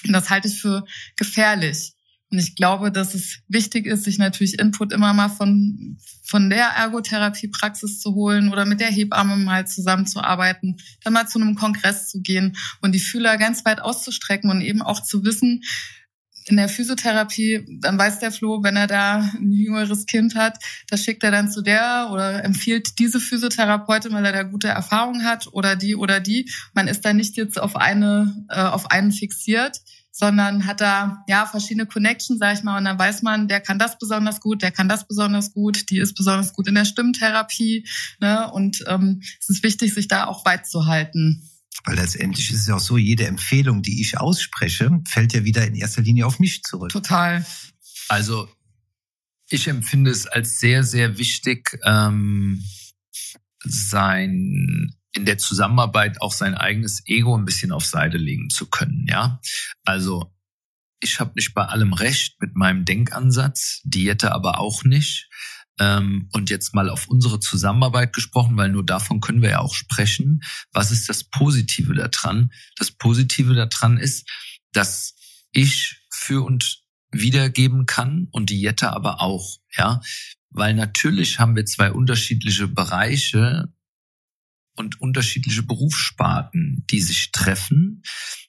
Und 0.05 0.13
das 0.13 0.31
halte 0.31 0.49
ich 0.49 0.61
für 0.61 0.85
gefährlich. 1.17 1.95
Und 2.31 2.39
ich 2.39 2.55
glaube, 2.55 2.93
dass 2.93 3.15
es 3.15 3.41
wichtig 3.49 3.87
ist, 3.87 4.05
sich 4.05 4.19
natürlich 4.19 4.59
Input 4.59 4.93
immer 4.93 5.13
mal 5.13 5.29
von, 5.29 5.99
von 6.23 6.49
der 6.49 6.67
Ergotherapiepraxis 6.67 7.99
zu 7.99 8.15
holen 8.15 8.53
oder 8.53 8.65
mit 8.65 8.79
der 8.81 8.91
Hebamme 8.91 9.37
mal 9.37 9.67
zusammenzuarbeiten, 9.67 10.77
dann 11.03 11.13
mal 11.13 11.27
zu 11.27 11.41
einem 11.41 11.57
Kongress 11.57 12.09
zu 12.09 12.21
gehen 12.21 12.57
und 12.83 12.93
die 12.93 13.01
Fühler 13.01 13.37
ganz 13.37 13.65
weit 13.65 13.81
auszustrecken 13.81 14.49
und 14.49 14.61
eben 14.61 14.81
auch 14.81 15.03
zu 15.03 15.25
wissen, 15.25 15.63
in 16.47 16.57
der 16.57 16.69
Physiotherapie, 16.69 17.65
dann 17.81 17.99
weiß 17.99 18.19
der 18.19 18.33
Flo, 18.33 18.63
wenn 18.63 18.77
er 18.77 18.87
da 18.87 19.19
ein 19.19 19.53
jüngeres 19.53 20.07
Kind 20.07 20.35
hat, 20.35 20.59
das 20.89 21.05
schickt 21.05 21.23
er 21.23 21.31
dann 21.31 21.51
zu 21.51 21.63
der 21.63 22.09
oder 22.11 22.45
empfiehlt 22.45 22.99
diese 22.99 23.21
Physiotherapeutin, 23.21 24.13
weil 24.13 24.25
er 24.25 24.33
da 24.33 24.43
gute 24.43 24.69
Erfahrungen 24.69 25.25
hat 25.25 25.49
oder 25.53 25.77
die 25.77 25.95
oder 25.95 26.19
die. 26.19 26.51
Man 26.73 26.89
ist 26.89 27.05
da 27.05 27.13
nicht 27.13 27.37
jetzt 27.37 27.61
auf 27.61 27.77
eine, 27.77 28.47
äh, 28.49 28.61
auf 28.61 28.91
einen 28.91 29.13
fixiert 29.13 29.81
sondern 30.13 30.67
hat 30.67 30.81
da 30.81 31.25
ja 31.29 31.47
verschiedene 31.47 31.87
Connections, 31.87 32.39
sag 32.39 32.57
ich 32.57 32.63
mal, 32.63 32.79
und 32.79 32.85
dann 32.85 32.99
weiß 32.99 33.23
man, 33.23 33.49
der 33.49 33.61
kann 33.61 33.79
das 33.79 33.99
besonders 33.99 34.41
gut, 34.41 34.63
der 34.63 34.71
kann 34.71 34.89
das 34.89 35.07
besonders 35.07 35.53
gut, 35.53 35.91
die 35.91 35.99
ist 35.99 36.15
besonders 36.15 36.53
gut 36.53 36.69
in 36.69 36.75
der 36.75 36.85
Stimmtherapie, 36.85 37.87
ne? 38.21 38.51
Und 38.51 38.85
ähm, 38.87 39.23
es 39.41 39.49
ist 39.49 39.63
wichtig, 39.63 39.95
sich 39.95 40.09
da 40.09 40.27
auch 40.27 40.45
weit 40.45 40.67
zu 40.67 40.87
halten. 40.87 41.49
Weil 41.85 41.97
letztendlich 41.97 42.51
ist 42.51 42.63
es 42.63 42.67
ja 42.69 42.75
auch 42.75 42.81
so, 42.81 42.99
jede 42.99 43.27
Empfehlung, 43.27 43.83
die 43.83 44.01
ich 44.01 44.19
ausspreche, 44.19 45.01
fällt 45.09 45.33
ja 45.33 45.45
wieder 45.45 45.67
in 45.67 45.75
erster 45.75 46.03
Linie 46.03 46.27
auf 46.27 46.39
mich 46.39 46.63
zurück. 46.63 46.91
Total. 46.91 47.47
Also 48.09 48.49
ich 49.49 49.67
empfinde 49.67 50.11
es 50.11 50.27
als 50.27 50.59
sehr, 50.59 50.85
sehr 50.85 51.19
wichtig, 51.19 51.79
ähm, 51.85 52.63
sein 53.65 54.95
in 55.21 55.27
der 55.27 55.39
Zusammenarbeit 55.39 56.21
auch 56.23 56.33
sein 56.33 56.55
eigenes 56.55 57.03
Ego 57.07 57.37
ein 57.37 57.45
bisschen 57.45 57.73
auf 57.73 57.85
Seite 57.85 58.17
legen 58.17 58.49
zu 58.49 58.67
können, 58.67 59.07
ja. 59.07 59.41
Also 59.85 60.35
ich 61.03 61.21
habe 61.21 61.33
nicht 61.37 61.55
bei 61.55 61.65
allem 61.65 61.93
recht 61.93 62.41
mit 62.41 62.57
meinem 62.57 62.85
Denkansatz, 62.85 63.81
Diete 63.85 64.33
aber 64.33 64.59
auch 64.59 64.85
nicht. 64.85 65.29
Ähm, 65.79 66.29
und 66.33 66.51
jetzt 66.51 66.75
mal 66.75 66.91
auf 66.91 67.09
unsere 67.09 67.39
Zusammenarbeit 67.41 68.13
gesprochen, 68.13 68.57
weil 68.57 68.71
nur 68.71 68.85
davon 68.85 69.21
können 69.21 69.43
wir 69.43 69.51
ja 69.51 69.59
auch 69.61 69.75
sprechen. 69.75 70.41
Was 70.73 70.91
ist 70.91 71.09
das 71.09 71.25
Positive 71.25 71.95
daran? 71.95 72.51
Das 72.77 72.91
Positive 72.91 73.55
daran 73.55 73.99
ist, 73.99 74.29
dass 74.73 75.15
ich 75.53 76.03
für 76.11 76.45
und 76.45 76.83
wiedergeben 77.13 77.87
kann 77.87 78.29
und 78.31 78.51
die 78.51 78.61
Jette 78.61 78.93
aber 78.93 79.21
auch, 79.21 79.59
ja. 79.77 80.01
Weil 80.51 80.75
natürlich 80.75 81.39
haben 81.39 81.57
wir 81.57 81.65
zwei 81.67 81.93
unterschiedliche 81.93 82.69
Bereiche, 82.69 83.73
und 84.81 85.01
unterschiedliche 85.01 85.63
Berufssparten, 85.63 86.85
die 86.91 87.01
sich 87.01 87.31
treffen, 87.33 88.03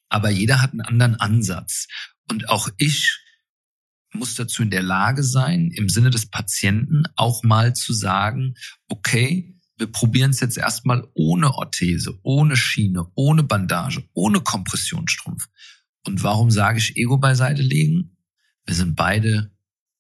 aber 0.09 0.29
jeder 0.29 0.61
hat 0.61 0.71
einen 0.71 0.81
anderen 0.81 1.15
Ansatz. 1.15 1.87
Und 2.29 2.49
auch 2.49 2.69
ich 2.77 3.19
muss 4.13 4.35
dazu 4.35 4.63
in 4.63 4.71
der 4.71 4.81
Lage 4.81 5.23
sein, 5.23 5.71
im 5.71 5.89
Sinne 5.89 6.09
des 6.09 6.25
Patienten 6.25 7.03
auch 7.15 7.43
mal 7.43 7.75
zu 7.75 7.93
sagen, 7.93 8.55
okay, 8.87 9.57
wir 9.77 9.87
probieren 9.87 10.31
es 10.31 10.39
jetzt 10.39 10.57
erstmal 10.57 11.07
ohne 11.15 11.53
Orthese, 11.53 12.17
ohne 12.23 12.55
Schiene, 12.55 13.11
ohne 13.15 13.43
Bandage, 13.43 14.07
ohne 14.13 14.41
Kompressionsstrumpf. 14.41 15.47
Und 16.05 16.23
warum 16.23 16.49
sage 16.49 16.79
ich 16.79 16.97
Ego 16.97 17.17
beiseite 17.17 17.61
legen? 17.61 18.17
Wir 18.65 18.75
sind 18.75 18.95
beide 18.95 19.51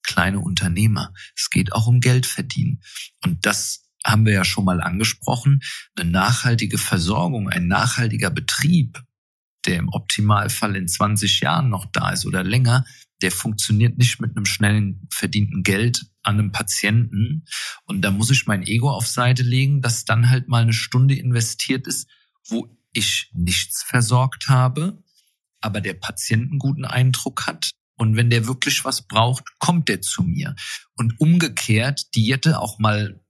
kleine 0.03 0.39
Unternehmer. 0.39 1.13
Es 1.35 1.49
geht 1.49 1.73
auch 1.73 1.87
um 1.87 1.99
Geld 1.99 2.25
verdienen. 2.25 2.81
Und 3.23 3.45
das 3.45 3.80
haben 4.05 4.25
wir 4.25 4.33
ja 4.33 4.43
schon 4.43 4.65
mal 4.65 4.81
angesprochen, 4.81 5.61
eine 5.95 6.09
nachhaltige 6.09 6.77
Versorgung, 6.77 7.49
ein 7.49 7.67
nachhaltiger 7.67 8.29
Betrieb, 8.29 9.01
der 9.65 9.77
im 9.77 9.89
Optimalfall 9.89 10.75
in 10.75 10.87
20 10.87 11.41
Jahren 11.41 11.69
noch 11.69 11.85
da 11.85 12.11
ist 12.11 12.25
oder 12.25 12.43
länger, 12.43 12.85
der 13.21 13.31
funktioniert 13.31 13.97
nicht 13.97 14.19
mit 14.19 14.35
einem 14.35 14.45
schnellen 14.45 15.07
verdienten 15.11 15.63
Geld 15.63 16.05
an 16.23 16.39
einem 16.39 16.51
Patienten. 16.51 17.45
Und 17.85 18.01
da 18.01 18.11
muss 18.11 18.31
ich 18.31 18.47
mein 18.47 18.63
Ego 18.63 18.89
auf 18.89 19.07
Seite 19.07 19.43
legen, 19.43 19.81
dass 19.81 20.05
dann 20.05 20.29
halt 20.29 20.47
mal 20.47 20.63
eine 20.63 20.73
Stunde 20.73 21.15
investiert 21.15 21.87
ist, 21.87 22.09
wo 22.47 22.75
ich 22.93 23.29
nichts 23.33 23.83
versorgt 23.83 24.49
habe, 24.49 25.01
aber 25.61 25.81
der 25.81 25.93
Patient 25.93 26.49
einen 26.49 26.59
guten 26.59 26.85
Eindruck 26.85 27.47
hat. 27.47 27.71
Und 27.97 28.15
wenn 28.15 28.31
der 28.31 28.47
wirklich 28.47 28.83
was 28.83 29.07
braucht, 29.07 29.59
kommt 29.59 29.87
der 29.87 30.01
zu 30.01 30.23
mir. 30.23 30.55
Und 30.95 31.19
umgekehrt, 31.19 32.15
Diete 32.15 32.59
auch 32.59 32.79
mal 32.79 33.21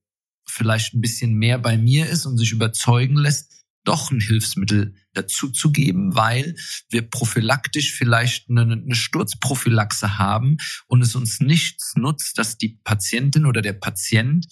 vielleicht 0.47 0.93
ein 0.93 1.01
bisschen 1.01 1.33
mehr 1.33 1.57
bei 1.57 1.77
mir 1.77 2.07
ist 2.09 2.25
und 2.25 2.37
sich 2.37 2.51
überzeugen 2.51 3.15
lässt, 3.15 3.51
doch 3.83 4.11
ein 4.11 4.19
Hilfsmittel 4.19 4.93
dazu 5.13 5.49
zu 5.49 5.71
geben, 5.71 6.15
weil 6.15 6.55
wir 6.89 7.09
prophylaktisch 7.09 7.93
vielleicht 7.93 8.49
eine, 8.49 8.61
eine 8.61 8.95
Sturzprophylaxe 8.95 10.17
haben 10.17 10.57
und 10.87 11.01
es 11.01 11.15
uns 11.15 11.39
nichts 11.39 11.95
nutzt, 11.95 12.37
dass 12.37 12.57
die 12.57 12.79
Patientin 12.83 13.45
oder 13.45 13.61
der 13.61 13.73
Patient 13.73 14.45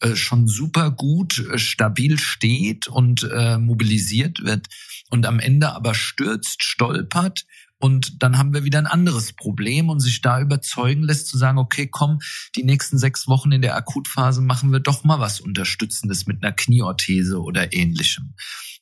äh, 0.00 0.14
schon 0.14 0.46
super 0.46 0.92
gut 0.92 1.38
äh, 1.38 1.58
stabil 1.58 2.18
steht 2.18 2.86
und 2.86 3.28
äh, 3.32 3.58
mobilisiert 3.58 4.44
wird 4.44 4.68
und 5.10 5.26
am 5.26 5.40
Ende 5.40 5.72
aber 5.74 5.94
stürzt, 5.94 6.62
stolpert 6.62 7.46
und 7.78 8.22
dann 8.22 8.38
haben 8.38 8.52
wir 8.52 8.64
wieder 8.64 8.78
ein 8.78 8.86
anderes 8.86 9.32
Problem 9.32 9.88
und 9.88 10.00
sich 10.00 10.20
da 10.20 10.40
überzeugen 10.40 11.02
lässt 11.04 11.28
zu 11.28 11.38
sagen, 11.38 11.58
okay, 11.58 11.86
komm, 11.86 12.18
die 12.56 12.64
nächsten 12.64 12.98
sechs 12.98 13.28
Wochen 13.28 13.52
in 13.52 13.62
der 13.62 13.76
Akutphase 13.76 14.40
machen 14.40 14.72
wir 14.72 14.80
doch 14.80 15.04
mal 15.04 15.20
was 15.20 15.40
Unterstützendes 15.40 16.26
mit 16.26 16.42
einer 16.42 16.52
Knieorthese 16.52 17.40
oder 17.40 17.72
ähnlichem. 17.72 18.34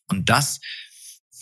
Und 0.09 0.31
das 0.31 0.61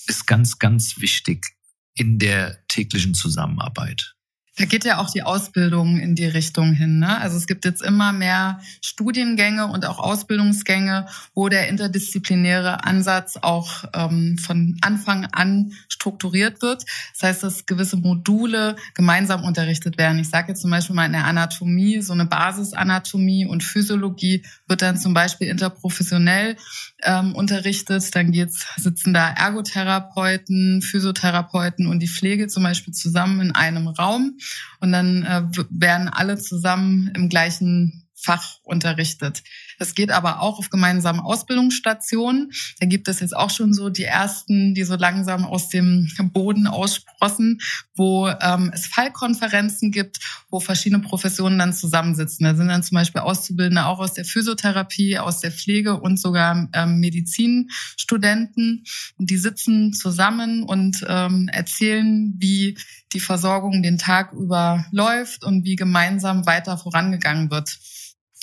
ist 0.07 0.27
ganz, 0.27 0.59
ganz 0.59 1.01
wichtig 1.01 1.47
in 1.95 2.19
der 2.19 2.67
täglichen 2.67 3.15
Zusammenarbeit. 3.15 4.14
Da 4.57 4.67
geht 4.67 4.85
ja 4.85 4.99
auch 4.99 5.11
die 5.11 5.25
Ausbildung 5.25 5.99
in 5.99 6.15
die 6.15 6.27
Richtung 6.27 6.75
hin. 6.75 7.01
Ne? 7.01 7.19
Also 7.19 7.37
es 7.37 7.49
gibt 7.49 7.65
jetzt 7.65 7.83
immer 7.83 8.13
mehr 8.13 8.61
Studiengänge 8.81 9.67
und 9.67 9.85
auch 9.85 9.99
Ausbildungsgänge, 9.99 11.07
wo 11.35 11.49
der 11.49 11.69
interdisziplinäre 11.69 12.85
Ansatz 12.85 13.37
auch 13.43 13.85
ähm, 13.93 14.39
von 14.39 14.77
Anfang 14.81 15.27
an 15.33 15.73
strukturiert 15.89 16.63
wird. 16.63 16.85
Das 17.15 17.23
heißt, 17.29 17.43
dass 17.43 17.67
gewisse 17.67 17.97
Module 17.97 18.77
gemeinsam 18.95 19.43
unterrichtet 19.43 19.99
werden. 19.99 20.21
Ich 20.21 20.31
sage 20.31 20.53
jetzt 20.53 20.61
zum 20.61 20.71
Beispiel 20.71 20.95
mal 20.95 21.07
in 21.07 21.13
der 21.13 21.25
Anatomie, 21.25 22.01
so 22.01 22.13
eine 22.13 22.27
Basisanatomie 22.27 23.47
und 23.47 23.65
Physiologie 23.65 24.45
wird 24.69 24.83
dann 24.83 24.97
zum 24.97 25.15
Beispiel 25.15 25.49
interprofessionell 25.49 26.57
ähm, 27.03 27.35
unterrichtet. 27.35 28.15
Dann 28.15 28.31
geht's, 28.31 28.67
sitzen 28.77 29.15
da 29.15 29.31
Ergotherapeuten, 29.31 30.81
Physiotherapeuten 30.81 31.89
und 31.89 31.99
die 31.99 32.09
Pflege 32.09 32.47
zum 32.47 32.63
Beispiel 32.63 32.95
zusammen 32.95 33.41
in 33.41 33.53
einem 33.53 33.89
Raum 33.89 34.39
und 34.81 34.93
dann 34.93 35.23
äh, 35.25 35.43
werden 35.71 36.09
alle 36.09 36.39
zusammen 36.39 37.11
im 37.15 37.29
gleichen 37.29 38.09
Fach 38.15 38.59
unterrichtet. 38.63 39.43
Es 39.79 39.95
geht 39.95 40.11
aber 40.11 40.41
auch 40.41 40.59
auf 40.59 40.71
gemeinsamen 40.71 41.21
Ausbildungsstationen. 41.21 42.53
Da 42.81 42.87
gibt 42.87 43.09
es 43.09 43.21
jetzt 43.21 43.37
auch 43.37 43.51
schon 43.51 43.73
so 43.73 43.89
die 43.89 44.05
ersten, 44.05 44.75
die 44.75 44.85
so 44.85 44.97
langsam 44.97 45.45
aus 45.45 45.69
dem 45.69 46.09
Boden 46.33 46.67
aussprossen, 46.67 47.61
wo 47.95 48.29
ähm, 48.29 48.71
es 48.75 48.87
Fallkonferenzen 48.87 49.91
gibt, 49.91 50.19
wo 50.51 50.61
verschiedene 50.61 51.03
Professionen 51.03 51.59
dann 51.59 51.73
zusammensitzen. 51.73 52.45
Da 52.45 52.55
sind 52.55 52.69
dann 52.69 52.83
zum 52.83 52.97
Beispiel 52.97 53.21
Auszubildende 53.21 53.87
auch 53.87 53.99
aus 53.99 54.15
der 54.15 54.25
Physiotherapie, 54.25 55.19
aus 55.19 55.41
der 55.41 55.53
Pflege 55.53 56.01
und 56.01 56.19
sogar 56.19 56.69
ähm, 56.73 57.01
Medizinstudenten. 57.01 58.85
Und 59.19 59.31
die 59.31 59.37
sitzen 59.37 59.93
zusammen 59.93 60.63
und 60.63 61.05
ähm, 61.09 61.49
erzählen, 61.53 62.35
wie 62.39 62.77
die 63.13 63.21
Versorgung 63.21 63.83
den 63.83 63.99
Tag 63.99 64.33
über 64.33 64.85
läuft 64.91 65.45
und 65.45 65.65
wie 65.65 65.77
gemeinsam 65.77 66.47
weiter 66.47 66.77
vorangegangen 66.77 67.51
wird. 67.51 67.79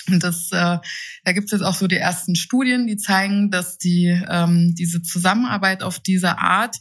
Und 0.10 0.24
das, 0.24 0.52
äh, 0.52 0.78
da 1.24 1.32
gibt 1.34 1.46
es 1.46 1.52
jetzt 1.52 1.64
auch 1.64 1.76
so 1.76 1.88
die 1.88 1.98
ersten 1.98 2.36
Studien, 2.36 2.88
die 2.88 2.98
zeigen, 2.98 3.52
dass 3.52 3.78
die 3.78 4.08
ähm, 4.30 4.74
diese 4.78 5.02
Zusammenarbeit 5.02 5.84
auf 5.84 6.00
diese 6.00 6.40
Art 6.40 6.78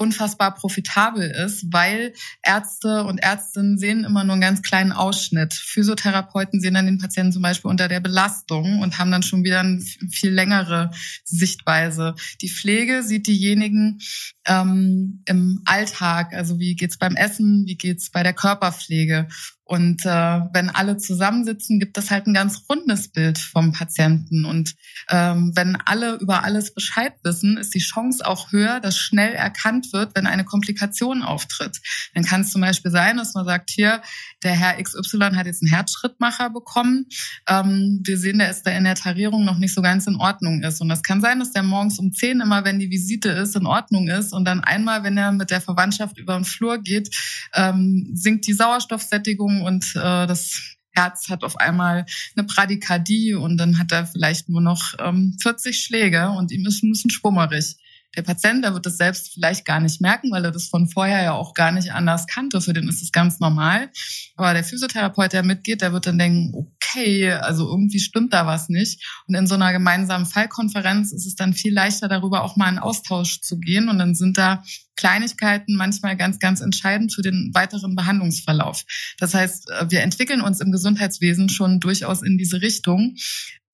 unfassbar 0.00 0.54
profitabel 0.54 1.30
ist, 1.30 1.66
weil 1.70 2.14
Ärzte 2.42 3.04
und 3.04 3.18
Ärztinnen 3.18 3.76
sehen 3.76 4.04
immer 4.04 4.24
nur 4.24 4.32
einen 4.32 4.40
ganz 4.40 4.62
kleinen 4.62 4.92
Ausschnitt. 4.92 5.52
Physiotherapeuten 5.52 6.58
sehen 6.58 6.72
dann 6.72 6.86
den 6.86 6.98
Patienten 6.98 7.32
zum 7.32 7.42
Beispiel 7.42 7.70
unter 7.70 7.86
der 7.86 8.00
Belastung 8.00 8.80
und 8.80 8.98
haben 8.98 9.10
dann 9.10 9.22
schon 9.22 9.44
wieder 9.44 9.60
eine 9.60 9.78
viel 10.10 10.30
längere 10.30 10.90
Sichtweise. 11.24 12.14
Die 12.40 12.48
Pflege 12.48 13.02
sieht 13.02 13.26
diejenigen 13.26 13.98
ähm, 14.46 15.22
im 15.26 15.60
Alltag, 15.66 16.32
also 16.32 16.58
wie 16.58 16.76
geht's 16.76 16.96
beim 16.96 17.14
Essen, 17.14 17.64
wie 17.66 17.76
geht's 17.76 18.10
bei 18.10 18.22
der 18.22 18.32
Körperpflege. 18.32 19.28
Und 19.70 20.04
äh, 20.04 20.40
wenn 20.52 20.68
alle 20.68 20.96
zusammensitzen, 20.96 21.78
gibt 21.78 21.96
es 21.96 22.10
halt 22.10 22.26
ein 22.26 22.34
ganz 22.34 22.64
rundes 22.68 23.06
Bild 23.06 23.38
vom 23.38 23.70
Patienten. 23.70 24.44
Und 24.44 24.74
ähm, 25.08 25.52
wenn 25.54 25.76
alle 25.84 26.16
über 26.16 26.42
alles 26.42 26.74
Bescheid 26.74 27.12
wissen, 27.22 27.56
ist 27.56 27.72
die 27.72 27.78
Chance 27.78 28.26
auch 28.26 28.50
höher, 28.50 28.80
dass 28.80 28.98
schnell 28.98 29.32
erkannt 29.32 29.92
wird, 29.92 30.16
wenn 30.16 30.26
eine 30.26 30.44
Komplikation 30.44 31.22
auftritt. 31.22 31.78
Dann 32.14 32.24
kann 32.24 32.40
es 32.40 32.50
zum 32.50 32.62
Beispiel 32.62 32.90
sein, 32.90 33.16
dass 33.18 33.34
man 33.34 33.44
sagt, 33.44 33.70
hier, 33.70 34.02
der 34.42 34.54
Herr 34.54 34.82
XY 34.82 35.36
hat 35.36 35.46
jetzt 35.46 35.62
einen 35.62 35.70
Herzschrittmacher 35.70 36.50
bekommen. 36.50 37.06
Ähm, 37.48 38.00
wir 38.02 38.18
sehen, 38.18 38.40
der 38.40 38.50
ist 38.50 38.64
da 38.64 38.72
in 38.72 38.82
der 38.82 38.96
Tarierung 38.96 39.44
noch 39.44 39.58
nicht 39.58 39.72
so 39.72 39.82
ganz 39.82 40.08
in 40.08 40.16
Ordnung 40.16 40.64
ist. 40.64 40.80
Und 40.80 40.88
das 40.88 41.04
kann 41.04 41.20
sein, 41.20 41.38
dass 41.38 41.52
der 41.52 41.62
morgens 41.62 42.00
um 42.00 42.12
10 42.12 42.40
immer, 42.40 42.64
wenn 42.64 42.80
die 42.80 42.90
Visite 42.90 43.28
ist, 43.28 43.54
in 43.54 43.66
Ordnung 43.66 44.08
ist. 44.08 44.32
Und 44.32 44.46
dann 44.46 44.64
einmal, 44.64 45.04
wenn 45.04 45.16
er 45.16 45.30
mit 45.30 45.52
der 45.52 45.60
Verwandtschaft 45.60 46.18
über 46.18 46.34
den 46.34 46.44
Flur 46.44 46.78
geht, 46.78 47.16
ähm, 47.54 48.10
sinkt 48.14 48.48
die 48.48 48.52
Sauerstoffsättigung 48.52 49.59
und 49.62 49.84
äh, 49.96 50.26
das 50.26 50.76
Herz 50.92 51.28
hat 51.28 51.44
auf 51.44 51.56
einmal 51.56 52.04
eine 52.36 52.46
Bradykardie 52.46 53.34
und 53.34 53.56
dann 53.58 53.78
hat 53.78 53.92
er 53.92 54.06
vielleicht 54.06 54.48
nur 54.48 54.60
noch 54.60 54.94
ähm, 54.98 55.36
40 55.40 55.78
Schläge 55.78 56.30
und 56.30 56.50
ihm 56.52 56.66
ist 56.66 56.82
ein 56.82 56.90
bisschen 56.90 57.10
schwummerig. 57.10 57.76
Der 58.16 58.22
Patient, 58.22 58.64
der 58.64 58.74
wird 58.74 58.86
das 58.86 58.96
selbst 58.96 59.32
vielleicht 59.34 59.64
gar 59.64 59.78
nicht 59.78 60.00
merken, 60.00 60.32
weil 60.32 60.44
er 60.44 60.50
das 60.50 60.66
von 60.66 60.88
vorher 60.88 61.22
ja 61.22 61.32
auch 61.32 61.54
gar 61.54 61.70
nicht 61.70 61.92
anders 61.92 62.26
kannte. 62.26 62.60
Für 62.60 62.72
den 62.72 62.88
ist 62.88 63.02
es 63.02 63.12
ganz 63.12 63.38
normal. 63.38 63.88
Aber 64.34 64.52
der 64.52 64.64
Physiotherapeut, 64.64 65.32
der 65.32 65.44
mitgeht, 65.44 65.80
der 65.80 65.92
wird 65.92 66.06
dann 66.06 66.18
denken, 66.18 66.52
okay, 66.54 67.30
also 67.30 67.68
irgendwie 67.68 68.00
stimmt 68.00 68.32
da 68.32 68.46
was 68.46 68.68
nicht. 68.68 69.06
Und 69.28 69.36
in 69.36 69.46
so 69.46 69.54
einer 69.54 69.72
gemeinsamen 69.72 70.26
Fallkonferenz 70.26 71.12
ist 71.12 71.24
es 71.24 71.36
dann 71.36 71.54
viel 71.54 71.72
leichter, 71.72 72.08
darüber 72.08 72.42
auch 72.42 72.56
mal 72.56 72.68
in 72.68 72.80
Austausch 72.80 73.42
zu 73.42 73.60
gehen. 73.60 73.88
Und 73.88 74.00
dann 74.00 74.16
sind 74.16 74.38
da 74.38 74.64
Kleinigkeiten 75.00 75.76
manchmal 75.76 76.14
ganz, 76.14 76.38
ganz 76.38 76.60
entscheidend 76.60 77.14
für 77.14 77.22
den 77.22 77.52
weiteren 77.54 77.96
Behandlungsverlauf. 77.96 78.84
Das 79.18 79.32
heißt, 79.32 79.70
äh, 79.70 79.90
wir 79.90 80.02
entwickeln 80.02 80.42
uns 80.42 80.60
im 80.60 80.72
Gesundheitswesen 80.72 81.48
schon 81.48 81.80
durchaus 81.80 82.22
in 82.22 82.36
diese 82.36 82.60
Richtung. 82.60 83.16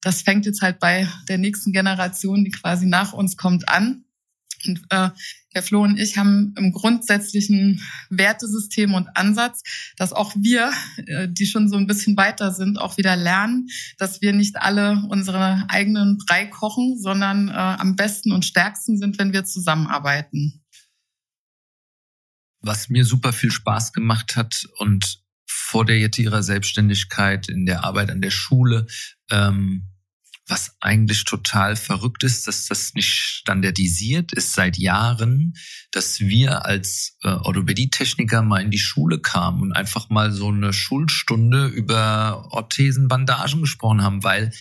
Das 0.03 0.23
fängt 0.23 0.47
jetzt 0.47 0.63
halt 0.63 0.79
bei 0.79 1.09
der 1.29 1.39
nächsten 1.39 1.73
Generation, 1.73 2.45
die 2.45 2.53
quasi 2.53 2.87
nach 2.87 3.13
uns 3.13 3.37
kommt, 3.37 3.69
an 3.69 4.05
und 4.67 4.81
äh, 4.91 5.11
der 5.55 5.63
Flo 5.63 5.83
und 5.83 5.99
ich 5.99 6.17
haben 6.17 6.55
im 6.57 6.73
grundsätzlichen 6.73 7.83
Wertesystem 8.11 8.95
und 8.95 9.09
Ansatz, 9.17 9.63
dass 9.97 10.13
auch 10.13 10.33
wir, 10.37 10.71
äh, 11.07 11.29
die 11.29 11.47
schon 11.47 11.69
so 11.69 11.77
ein 11.77 11.87
bisschen 11.87 12.17
weiter 12.17 12.53
sind, 12.53 12.79
auch 12.79 12.99
wieder 12.99 13.17
lernen, 13.17 13.69
dass 13.99 14.21
wir 14.21 14.33
nicht 14.33 14.57
alle 14.57 15.03
unsere 15.09 15.65
eigenen 15.69 16.19
Brei 16.19 16.47
kochen, 16.47 16.99
sondern 16.99 17.49
äh, 17.49 17.53
am 17.53 17.97
besten 17.97 18.33
und 18.33 18.45
stärksten 18.45 18.99
sind, 18.99 19.19
wenn 19.19 19.33
wir 19.33 19.45
zusammenarbeiten. 19.45 20.63
Was 22.67 22.89
mir 22.89 23.05
super 23.05 23.33
viel 23.33 23.51
Spaß 23.51 23.93
gemacht 23.93 24.37
hat 24.37 24.67
und 24.79 25.23
vor 25.47 25.85
der 25.85 25.99
Jette 25.99 26.23
ihrer 26.23 26.43
Selbstständigkeit 26.43 27.49
in 27.49 27.67
der 27.67 27.85
Arbeit 27.85 28.11
an 28.11 28.21
der 28.21 28.31
Schule 28.31 28.87
ähm, 29.31 29.89
was 30.49 30.77
eigentlich 30.81 31.25
total 31.25 31.75
verrückt 31.75 32.23
ist, 32.23 32.47
dass 32.47 32.67
das 32.67 32.95
nicht 32.95 33.09
standardisiert 33.09 34.33
ist 34.33 34.53
seit 34.53 34.79
Jahren, 34.79 35.55
dass 35.91 36.21
wir 36.21 36.65
als 36.65 37.17
äh, 37.23 37.29
Orthopädietechniker 37.29 38.43
mal 38.43 38.63
in 38.63 38.71
die 38.71 38.79
Schule 38.79 39.19
kamen 39.19 39.63
und 39.63 39.73
einfach 39.73 40.09
mal 40.09 40.31
so 40.31 40.49
eine 40.49 40.73
Schulstunde 40.73 41.67
über 41.67 42.49
Orthesen, 42.53 43.09
Bandagen 43.09 43.61
gesprochen 43.61 44.03
haben, 44.03 44.23
weil 44.23 44.53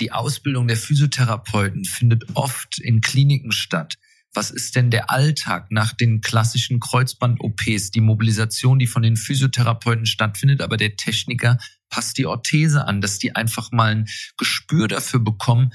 die 0.00 0.12
Ausbildung 0.12 0.68
der 0.68 0.76
Physiotherapeuten 0.76 1.84
findet 1.84 2.24
oft 2.34 2.78
in 2.78 3.00
Kliniken 3.00 3.52
statt. 3.52 3.98
Was 4.34 4.50
ist 4.50 4.76
denn 4.76 4.90
der 4.90 5.10
Alltag 5.10 5.70
nach 5.70 5.92
den 5.92 6.22
klassischen 6.22 6.80
Kreuzband-OPs, 6.80 7.90
die 7.90 8.00
Mobilisation, 8.00 8.78
die 8.78 8.86
von 8.86 9.02
den 9.02 9.16
Physiotherapeuten 9.16 10.06
stattfindet, 10.06 10.62
aber 10.62 10.78
der 10.78 10.96
Techniker 10.96 11.58
passt 11.90 12.16
die 12.16 12.26
Orthese 12.26 12.86
an, 12.86 13.02
dass 13.02 13.18
die 13.18 13.36
einfach 13.36 13.72
mal 13.72 13.94
ein 13.94 14.08
Gespür 14.38 14.88
dafür 14.88 15.20
bekommen. 15.20 15.72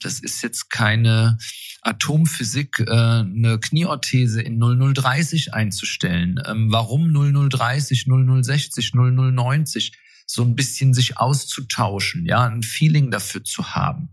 Das 0.00 0.20
ist 0.20 0.42
jetzt 0.42 0.70
keine 0.70 1.36
Atomphysik, 1.82 2.80
äh, 2.80 2.90
eine 2.90 3.58
Knieorthese 3.60 4.40
in 4.40 4.58
0030 4.58 5.52
einzustellen. 5.52 6.40
Ähm, 6.46 6.72
warum 6.72 7.12
0030, 7.12 8.06
0060, 8.06 8.94
0090? 8.94 9.92
So 10.26 10.42
ein 10.42 10.56
bisschen 10.56 10.94
sich 10.94 11.18
auszutauschen, 11.18 12.24
ja, 12.24 12.46
ein 12.46 12.62
Feeling 12.62 13.10
dafür 13.10 13.44
zu 13.44 13.74
haben. 13.74 14.10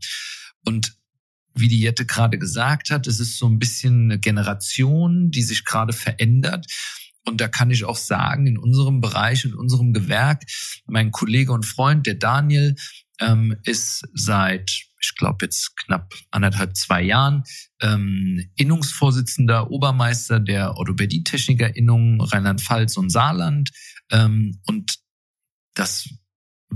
Und 0.65 0.97
wie 1.55 1.67
die 1.67 1.79
Jette 1.79 2.05
gerade 2.05 2.37
gesagt 2.37 2.89
hat, 2.89 3.07
es 3.07 3.19
ist 3.19 3.37
so 3.37 3.47
ein 3.47 3.59
bisschen 3.59 4.05
eine 4.05 4.19
Generation, 4.19 5.31
die 5.31 5.41
sich 5.41 5.65
gerade 5.65 5.93
verändert. 5.93 6.67
Und 7.25 7.41
da 7.41 7.47
kann 7.47 7.71
ich 7.71 7.85
auch 7.85 7.97
sagen, 7.97 8.45
in 8.45 8.57
unserem 8.57 9.01
Bereich, 9.01 9.45
in 9.45 9.55
unserem 9.55 9.93
Gewerk, 9.93 10.43
mein 10.85 11.11
Kollege 11.11 11.53
und 11.53 11.65
Freund, 11.65 12.05
der 12.05 12.15
Daniel, 12.15 12.75
ähm, 13.19 13.55
ist 13.63 14.07
seit, 14.13 14.69
ich 15.01 15.15
glaube 15.15 15.45
jetzt 15.45 15.75
knapp 15.77 16.13
anderthalb, 16.31 16.75
zwei 16.75 17.01
Jahren 17.01 17.43
ähm, 17.81 18.49
Innungsvorsitzender, 18.55 19.71
Obermeister 19.71 20.39
der 20.39 20.75
Orthopädietechniker-Innung 20.75 22.21
Rheinland-Pfalz 22.21 22.97
und 22.97 23.09
Saarland. 23.09 23.71
Ähm, 24.11 24.59
und 24.65 24.95
das 25.73 26.09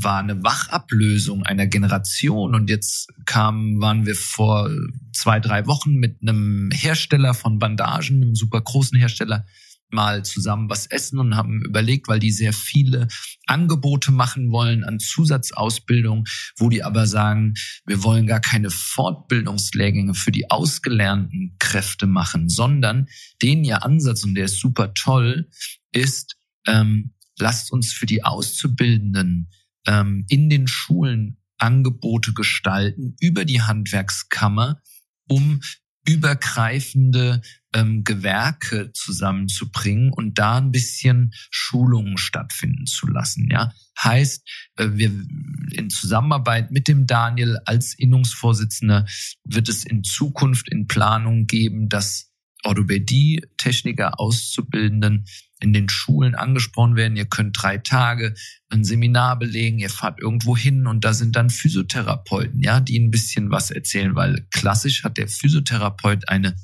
war 0.04 0.20
eine 0.20 0.44
Wachablösung 0.44 1.44
einer 1.44 1.68
Generation. 1.68 2.56
Und 2.56 2.70
jetzt 2.70 3.10
kam, 3.26 3.80
waren 3.82 4.06
wir 4.06 4.16
vor 4.16 4.70
zwei, 5.14 5.40
drei 5.40 5.68
Wochen 5.68 5.96
mit 5.96 6.22
einem 6.22 6.70
Hersteller 6.72 7.34
von 7.34 7.60
Bandagen, 7.60 8.22
einem 8.22 8.36
super 8.36 8.62
großen 8.62 8.98
Hersteller, 8.98 9.46
mal 9.92 10.24
zusammen 10.24 10.70
was 10.70 10.86
essen 10.86 11.20
und 11.20 11.36
haben 11.36 11.62
überlegt, 11.64 12.08
weil 12.08 12.20
die 12.20 12.32
sehr 12.32 12.54
viele 12.54 13.08
Angebote 13.48 14.12
machen 14.12 14.52
wollen 14.52 14.84
an 14.84 15.00
Zusatzausbildung, 15.00 16.26
wo 16.58 16.70
die 16.70 16.84
aber 16.84 17.08
sagen, 17.08 17.56
wir 17.86 18.04
wollen 18.04 18.28
gar 18.28 18.40
keine 18.40 18.70
Fortbildungslehrgänge 18.70 20.14
für 20.14 20.32
die 20.32 20.50
ausgelernten 20.52 21.56
Kräfte 21.60 22.08
machen, 22.08 22.50
sondern 22.50 23.08
den 23.42 23.64
ihr 23.64 23.84
Ansatz, 23.84 24.24
und 24.24 24.36
der 24.36 24.46
ist 24.46 24.60
super 24.60 24.94
toll, 24.94 25.50
ist, 25.92 26.38
ähm, 26.68 27.14
lasst 27.40 27.72
uns 27.72 27.92
für 27.92 28.06
die 28.06 28.24
Auszubildenden 28.24 29.50
ähm, 29.88 30.26
in 30.30 30.50
den 30.50 30.68
Schulen 30.68 31.38
Angebote 31.58 32.34
gestalten 32.34 33.16
über 33.20 33.46
die 33.46 33.62
Handwerkskammer, 33.62 34.82
um 35.28 35.62
übergreifende 36.08 37.42
ähm, 37.74 38.04
Gewerke 38.04 38.92
zusammenzubringen 38.94 40.12
und 40.12 40.40
da 40.40 40.58
ein 40.58 40.72
bisschen 40.72 41.34
Schulungen 41.52 42.18
stattfinden 42.18 42.88
zu 42.88 43.08
lassen. 43.08 43.48
Ja, 43.52 43.74
heißt, 44.02 44.48
äh, 44.78 44.88
wir 44.94 45.12
in 45.72 45.90
Zusammenarbeit 45.90 46.72
mit 46.72 46.88
dem 46.88 47.06
Daniel 47.06 47.60
als 47.66 47.94
Innungsvorsitzender 47.94 49.06
wird 49.44 49.70
es 49.70 49.86
in 49.86 50.04
Zukunft 50.04 50.70
in 50.70 50.88
Planung 50.88 51.46
geben, 51.46 51.90
dass 51.90 52.29
Orthopädie-Techniker 52.64 54.20
Auszubildenden 54.20 55.26
in 55.60 55.74
den 55.74 55.90
Schulen 55.90 56.36
angesprochen 56.36 56.96
werden. 56.96 57.18
Ihr 57.18 57.26
könnt 57.26 57.62
drei 57.62 57.78
Tage 57.78 58.36
ein 58.70 58.84
Seminar 58.84 59.38
belegen, 59.38 59.80
ihr 59.80 59.90
fahrt 59.90 60.20
irgendwo 60.20 60.56
hin 60.56 60.88
und 60.88 61.04
da 61.04 61.14
sind 61.14 61.36
dann 61.36 61.50
Physiotherapeuten, 61.50 62.62
ja, 62.62 62.80
die 62.80 63.00
ein 63.00 63.12
bisschen 63.12 63.52
was 63.52 63.72
erzählen, 63.72 64.16
weil 64.16 64.48
klassisch 64.52 65.04
hat 65.04 65.18
der 65.18 65.28
Physiotherapeut 65.28 66.30
eine 66.30 66.56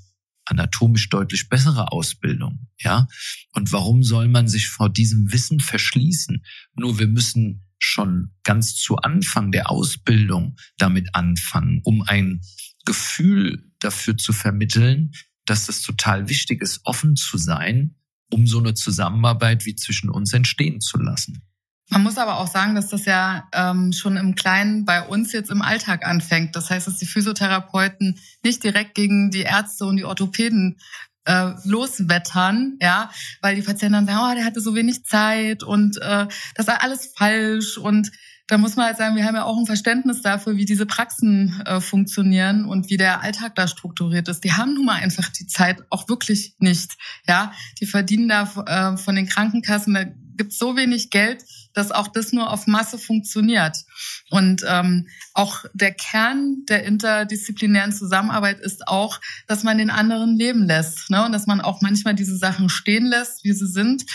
anatomisch 0.45 1.09
deutlich 1.09 1.49
bessere 1.49 1.91
Ausbildung, 1.91 2.67
ja. 2.79 3.07
Und 3.53 3.71
warum 3.71 4.03
soll 4.03 4.27
man 4.27 4.47
sich 4.47 4.67
vor 4.67 4.89
diesem 4.89 5.31
Wissen 5.31 5.59
verschließen? 5.59 6.43
Nur 6.75 6.99
wir 6.99 7.07
müssen 7.07 7.65
schon 7.79 8.31
ganz 8.43 8.75
zu 8.75 8.97
Anfang 8.97 9.51
der 9.51 9.69
Ausbildung 9.69 10.55
damit 10.77 11.13
anfangen, 11.13 11.81
um 11.83 12.03
ein 12.03 12.41
Gefühl 12.85 13.71
dafür 13.79 14.17
zu 14.17 14.33
vermitteln, 14.33 15.11
dass 15.45 15.69
es 15.69 15.81
total 15.81 16.29
wichtig 16.29 16.61
ist, 16.61 16.81
offen 16.83 17.15
zu 17.15 17.37
sein, 17.37 17.95
um 18.31 18.47
so 18.47 18.59
eine 18.59 18.73
Zusammenarbeit 18.73 19.65
wie 19.65 19.75
zwischen 19.75 20.09
uns 20.09 20.33
entstehen 20.33 20.81
zu 20.81 20.97
lassen. 20.97 21.41
Man 21.89 22.01
muss 22.01 22.17
aber 22.17 22.39
auch 22.39 22.47
sagen, 22.47 22.73
dass 22.73 22.89
das 22.89 23.05
ja 23.05 23.47
ähm, 23.53 23.93
schon 23.93 24.17
im 24.17 24.33
Kleinen 24.33 24.85
bei 24.85 25.03
uns 25.03 25.31
jetzt 25.33 25.51
im 25.51 25.61
Alltag 25.61 26.05
anfängt. 26.05 26.55
Das 26.55 26.71
heißt, 26.71 26.87
dass 26.87 26.97
die 26.97 27.05
Physiotherapeuten 27.05 28.19
nicht 28.43 28.63
direkt 28.63 28.95
gegen 28.95 29.29
die 29.29 29.41
Ärzte 29.41 29.85
und 29.85 29.97
die 29.97 30.05
Orthopäden 30.05 30.79
äh, 31.25 31.51
loswettern, 31.63 32.77
ja, 32.81 33.11
weil 33.41 33.55
die 33.55 33.61
Patienten 33.61 33.93
dann 33.93 34.05
sagen, 34.07 34.31
oh, 34.31 34.35
der 34.35 34.45
hatte 34.45 34.61
so 34.61 34.73
wenig 34.73 35.05
Zeit 35.05 35.63
und 35.63 35.97
äh, 35.97 36.27
das 36.55 36.67
ist 36.67 36.69
alles 36.69 37.13
falsch 37.15 37.77
und 37.77 38.11
da 38.47 38.57
muss 38.59 38.75
man 38.75 38.85
halt 38.85 38.97
sagen, 38.97 39.15
wir 39.15 39.25
haben 39.25 39.35
ja 39.35 39.43
auch 39.43 39.57
ein 39.57 39.65
Verständnis 39.65 40.21
dafür, 40.21 40.55
wie 40.55 40.65
diese 40.65 40.85
Praxen 40.85 41.61
äh, 41.65 41.81
funktionieren 41.81 42.65
und 42.65 42.89
wie 42.89 42.97
der 42.97 43.21
Alltag 43.21 43.55
da 43.55 43.67
strukturiert 43.67 44.27
ist. 44.27 44.43
Die 44.43 44.53
haben 44.53 44.75
nun 44.75 44.85
mal 44.85 45.01
einfach 45.01 45.29
die 45.29 45.47
Zeit 45.47 45.83
auch 45.89 46.07
wirklich 46.09 46.55
nicht. 46.59 46.93
Ja, 47.27 47.53
die 47.79 47.87
verdienen 47.87 48.29
da 48.29 48.93
äh, 48.93 48.97
von 48.97 49.15
den 49.15 49.27
Krankenkassen, 49.27 49.95
da 49.95 50.03
gibt 50.37 50.53
so 50.53 50.75
wenig 50.75 51.09
Geld, 51.09 51.43
dass 51.73 51.91
auch 51.91 52.07
das 52.07 52.33
nur 52.33 52.51
auf 52.51 52.67
Masse 52.67 52.97
funktioniert. 52.97 53.77
Und 54.29 54.63
ähm, 54.67 55.07
auch 55.33 55.65
der 55.73 55.93
Kern 55.93 56.65
der 56.69 56.83
interdisziplinären 56.83 57.93
Zusammenarbeit 57.93 58.59
ist 58.59 58.87
auch, 58.87 59.19
dass 59.47 59.63
man 59.63 59.77
den 59.77 59.89
anderen 59.89 60.35
leben 60.37 60.63
lässt. 60.63 61.09
Ne? 61.09 61.25
Und 61.25 61.31
dass 61.31 61.47
man 61.47 61.61
auch 61.61 61.81
manchmal 61.81 62.15
diese 62.15 62.37
Sachen 62.37 62.69
stehen 62.69 63.05
lässt, 63.05 63.43
wie 63.43 63.53
sie 63.53 63.67
sind 63.67 64.05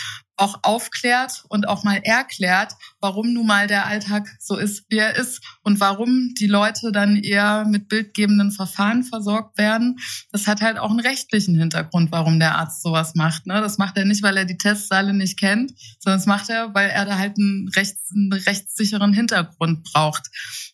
auch 0.41 0.59
aufklärt 0.63 1.45
und 1.49 1.67
auch 1.67 1.83
mal 1.83 2.01
erklärt, 2.03 2.73
warum 3.01 3.33
nun 3.33 3.47
mal 3.47 3.67
der 3.67 3.87
Alltag 3.87 4.29
so 4.39 4.57
ist, 4.57 4.85
wie 4.89 4.97
er 4.97 5.15
ist 5.15 5.41
und 5.63 5.79
warum 5.79 6.33
die 6.39 6.47
Leute 6.47 6.91
dann 6.91 7.15
eher 7.17 7.65
mit 7.65 7.89
bildgebenden 7.89 8.51
Verfahren 8.51 9.03
versorgt 9.03 9.57
werden. 9.57 9.97
Das 10.31 10.47
hat 10.47 10.61
halt 10.61 10.77
auch 10.77 10.91
einen 10.91 10.99
rechtlichen 10.99 11.57
Hintergrund, 11.57 12.11
warum 12.11 12.39
der 12.39 12.57
Arzt 12.57 12.83
sowas 12.83 13.15
macht. 13.15 13.47
Ne? 13.47 13.59
Das 13.59 13.77
macht 13.77 13.97
er 13.97 14.05
nicht, 14.05 14.21
weil 14.21 14.37
er 14.37 14.45
die 14.45 14.57
Testsaale 14.57 15.13
nicht 15.13 15.39
kennt, 15.39 15.73
sondern 15.99 16.19
das 16.19 16.27
macht 16.27 16.49
er, 16.49 16.73
weil 16.73 16.89
er 16.89 17.05
da 17.05 17.17
halt 17.17 17.37
einen, 17.37 17.69
rechts, 17.75 18.11
einen 18.13 18.31
rechtssicheren 18.31 19.13
Hintergrund 19.13 19.83
braucht. 19.83 20.29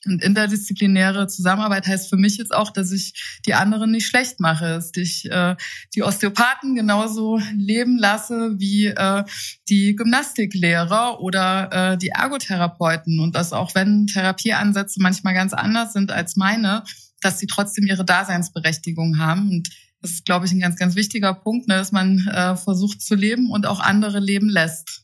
Und 0.05 0.21
interdisziplinäre 0.21 1.27
Zusammenarbeit 1.27 1.87
heißt 1.87 2.09
für 2.09 2.17
mich 2.17 2.37
jetzt 2.37 2.53
auch, 2.53 2.71
dass 2.71 2.91
ich 2.91 3.39
die 3.45 3.53
anderen 3.53 3.91
nicht 3.91 4.07
schlecht 4.07 4.39
mache, 4.39 4.65
dass 4.65 4.91
ich 4.95 5.29
äh, 5.31 5.55
die 5.95 6.03
Osteopathen 6.03 6.75
genauso 6.75 7.39
leben 7.55 7.97
lasse 7.97 8.55
wie 8.57 8.87
äh, 8.87 9.23
die 9.69 9.95
Gymnastiklehrer 9.95 11.21
oder 11.21 11.93
äh, 11.93 11.97
die 11.97 12.13
Ergotherapeuten 12.17 13.19
und 13.19 13.35
dass 13.35 13.53
auch 13.53 13.75
wenn 13.75 14.07
Therapieansätze 14.07 15.01
manchmal 15.01 15.33
ganz 15.33 15.53
anders 15.53 15.93
sind 15.93 16.11
als 16.11 16.35
meine, 16.35 16.83
dass 17.21 17.39
sie 17.39 17.47
trotzdem 17.47 17.85
ihre 17.87 18.05
Daseinsberechtigung 18.05 19.19
haben. 19.19 19.49
Und 19.49 19.69
das 20.01 20.11
ist, 20.11 20.25
glaube 20.25 20.45
ich, 20.45 20.51
ein 20.51 20.59
ganz, 20.59 20.75
ganz 20.75 20.95
wichtiger 20.95 21.33
Punkt, 21.33 21.67
ne, 21.67 21.75
dass 21.75 21.91
man 21.91 22.27
äh, 22.27 22.55
versucht 22.55 23.01
zu 23.01 23.15
leben 23.15 23.49
und 23.49 23.65
auch 23.65 23.79
andere 23.79 24.19
leben 24.19 24.49
lässt. 24.49 25.03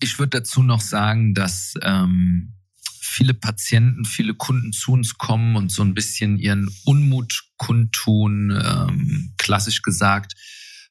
Ich 0.00 0.18
würde 0.18 0.40
dazu 0.40 0.62
noch 0.62 0.80
sagen, 0.80 1.34
dass 1.34 1.74
ähm, 1.82 2.56
viele 3.00 3.34
Patienten, 3.34 4.04
viele 4.04 4.34
Kunden 4.34 4.72
zu 4.72 4.92
uns 4.92 5.16
kommen 5.16 5.56
und 5.56 5.72
so 5.72 5.82
ein 5.82 5.94
bisschen 5.94 6.38
ihren 6.38 6.68
Unmut 6.84 7.44
kundtun, 7.56 8.50
ähm, 8.50 9.34
klassisch 9.38 9.82
gesagt, 9.82 10.34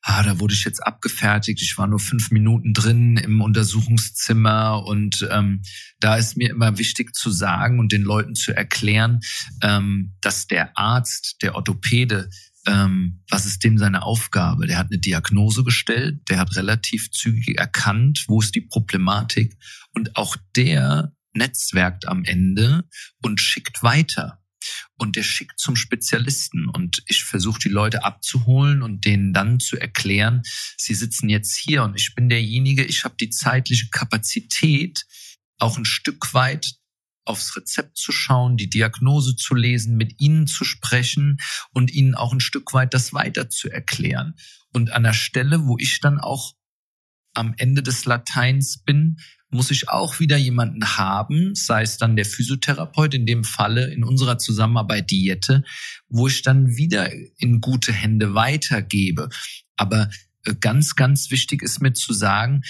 ah, 0.07 0.21
da 0.21 0.39
wurde 0.39 0.53
ich 0.53 0.63
jetzt 0.63 0.85
abgefertigt, 0.85 1.61
ich 1.63 1.79
war 1.79 1.87
nur 1.87 1.99
fünf 1.99 2.29
Minuten 2.29 2.73
drin 2.73 3.17
im 3.17 3.41
Untersuchungszimmer 3.41 4.85
und 4.85 5.27
ähm, 5.31 5.63
da 5.99 6.15
ist 6.15 6.37
mir 6.37 6.51
immer 6.51 6.77
wichtig 6.77 7.15
zu 7.15 7.31
sagen 7.31 7.79
und 7.79 7.91
den 7.91 8.03
Leuten 8.03 8.35
zu 8.35 8.55
erklären, 8.55 9.21
ähm, 9.63 10.15
dass 10.21 10.45
der 10.45 10.77
Arzt, 10.77 11.37
der 11.41 11.55
Orthopäde, 11.55 12.29
ähm, 12.67 13.23
was 13.31 13.47
ist 13.47 13.63
dem 13.63 13.79
seine 13.79 14.03
Aufgabe? 14.03 14.67
Der 14.67 14.77
hat 14.77 14.91
eine 14.91 14.99
Diagnose 14.99 15.63
gestellt, 15.63 16.21
der 16.29 16.37
hat 16.37 16.55
relativ 16.55 17.09
zügig 17.09 17.57
erkannt, 17.57 18.25
wo 18.27 18.39
ist 18.41 18.53
die 18.53 18.61
Problematik 18.61 19.57
und 19.93 20.15
auch 20.15 20.37
der 20.55 21.13
netzwerkt 21.33 22.07
am 22.07 22.23
Ende 22.25 22.87
und 23.23 23.41
schickt 23.41 23.81
weiter 23.81 24.39
und 24.97 25.15
der 25.15 25.23
schickt 25.23 25.59
zum 25.59 25.75
Spezialisten 25.75 26.67
und 26.67 27.03
ich 27.07 27.23
versuche 27.23 27.59
die 27.59 27.69
Leute 27.69 28.03
abzuholen 28.03 28.81
und 28.81 29.05
denen 29.05 29.33
dann 29.33 29.59
zu 29.59 29.77
erklären, 29.77 30.43
sie 30.77 30.93
sitzen 30.93 31.29
jetzt 31.29 31.55
hier 31.55 31.83
und 31.83 31.95
ich 31.95 32.15
bin 32.15 32.29
derjenige, 32.29 32.83
ich 32.83 33.03
habe 33.03 33.15
die 33.19 33.29
zeitliche 33.29 33.89
Kapazität, 33.89 35.05
auch 35.59 35.77
ein 35.77 35.85
Stück 35.85 36.33
weit 36.33 36.75
aufs 37.25 37.55
Rezept 37.55 37.97
zu 37.97 38.11
schauen, 38.11 38.55
die 38.55 38.69
Diagnose 38.69 39.35
zu 39.35 39.55
lesen, 39.55 39.97
mit 39.97 40.21
ihnen 40.21 40.47
zu 40.47 40.63
sprechen 40.63 41.37
und 41.71 41.91
ihnen 41.91 42.15
auch 42.15 42.31
ein 42.31 42.39
Stück 42.39 42.73
weit 42.73 42.93
das 42.93 43.13
weiter 43.13 43.49
zu 43.49 43.69
erklären. 43.69 44.35
Und 44.73 44.91
an 44.91 45.03
der 45.03 45.13
Stelle, 45.13 45.65
wo 45.65 45.77
ich 45.79 45.99
dann 46.01 46.19
auch 46.19 46.53
am 47.33 47.53
Ende 47.57 47.81
des 47.81 48.05
Lateins 48.05 48.83
bin, 48.83 49.17
muss 49.55 49.71
ich 49.71 49.89
auch 49.89 50.19
wieder 50.19 50.37
jemanden 50.37 50.97
haben, 50.97 51.55
sei 51.55 51.81
es 51.81 51.97
dann 51.97 52.15
der 52.15 52.25
Physiotherapeut, 52.25 53.13
in 53.13 53.25
dem 53.25 53.43
Falle 53.43 53.91
in 53.91 54.03
unserer 54.03 54.37
Zusammenarbeit 54.37 55.09
Diete, 55.09 55.63
wo 56.07 56.27
ich 56.27 56.41
dann 56.41 56.75
wieder 56.75 57.11
in 57.37 57.61
gute 57.61 57.93
Hände 57.93 58.35
weitergebe. 58.35 59.29
Aber 59.75 60.09
äh, 60.43 60.53
ganz, 60.59 60.95
ganz 60.95 61.31
wichtig 61.31 61.61
ist 61.63 61.81
mir 61.81 61.93
zu 61.93 62.13
sagen, 62.13 62.61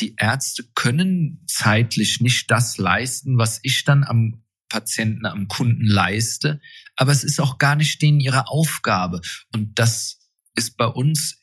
die 0.00 0.14
Ärzte 0.18 0.64
können 0.74 1.44
zeitlich 1.46 2.20
nicht 2.20 2.50
das 2.50 2.78
leisten, 2.78 3.38
was 3.38 3.60
ich 3.62 3.84
dann 3.84 4.04
am 4.04 4.42
Patienten, 4.68 5.26
am 5.26 5.48
Kunden 5.48 5.86
leiste. 5.86 6.60
Aber 6.96 7.12
es 7.12 7.24
ist 7.24 7.40
auch 7.40 7.58
gar 7.58 7.76
nicht 7.76 8.00
denen 8.02 8.20
ihre 8.20 8.48
Aufgabe. 8.48 9.20
Und 9.54 9.78
das 9.78 10.18
ist 10.54 10.76
bei 10.76 10.86
uns 10.86 11.38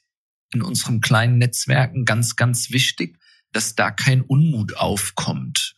in 0.51 0.61
unserem 0.61 0.99
kleinen 0.99 1.37
Netzwerken 1.37 2.05
ganz, 2.05 2.35
ganz 2.35 2.71
wichtig, 2.71 3.17
dass 3.51 3.75
da 3.75 3.91
kein 3.91 4.21
Unmut 4.21 4.77
aufkommt. 4.77 5.75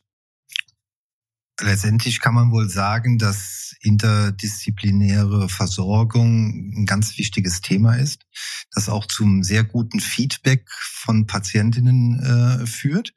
Letztendlich 1.60 2.20
kann 2.20 2.34
man 2.34 2.52
wohl 2.52 2.70
sagen, 2.70 3.20
dass 3.20 3.76
interdisziplinäre 3.82 5.48
Versorgung 5.48 6.74
ein 6.76 6.86
ganz 6.86 7.18
wichtiges 7.18 7.62
Thema 7.62 7.96
ist, 7.96 8.26
das 8.74 8.90
auch 8.90 9.06
zum 9.06 9.44
sehr 9.44 9.64
guten 9.64 10.00
Feedback 10.00 10.68
von 10.72 11.28
Patientinnen 11.28 12.20
äh, 12.20 12.66
führt 12.66 13.14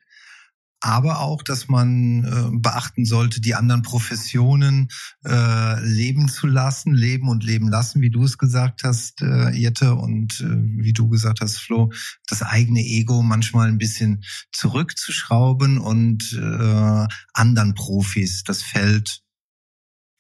aber 0.85 1.21
auch, 1.21 1.43
dass 1.43 1.69
man 1.69 2.25
äh, 2.25 2.59
beachten 2.59 3.07
sollte, 3.07 3.41
die 3.41 3.55
anderen 3.55 3.81
Professionen 3.81 4.89
äh, 5.25 5.81
leben 5.83 6.29
zu 6.29 6.47
lassen, 6.47 6.93
leben 6.93 7.31
und 7.31 7.43
leben 7.43 7.71
lassen, 7.71 8.03
wie 8.03 8.11
du 8.11 8.25
es 8.25 8.37
gesagt 8.37 8.85
hast, 8.85 9.23
äh, 9.23 9.49
Jette, 9.53 9.95
und 9.95 10.43
äh, 10.43 10.83
wie 10.83 10.93
du 10.93 11.09
gesagt 11.09 11.41
hast, 11.41 11.57
Flo, 11.57 11.91
das 12.27 12.43
eigene 12.43 12.81
Ego 12.81 13.23
manchmal 13.23 13.69
ein 13.69 13.79
bisschen 13.79 14.25
zurückzuschrauben 14.53 15.79
und 15.79 16.35
äh, 16.35 17.07
anderen 17.33 17.75
Profis 17.75 18.45
das 18.45 18.63
Feld 18.63 19.23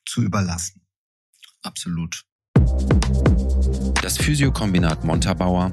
zu 0.06 0.22
überlassen. 0.22 0.80
Absolut. 1.60 2.24
Das 4.00 4.16
Physiokombinat 4.16 5.04
Montabaur 5.04 5.72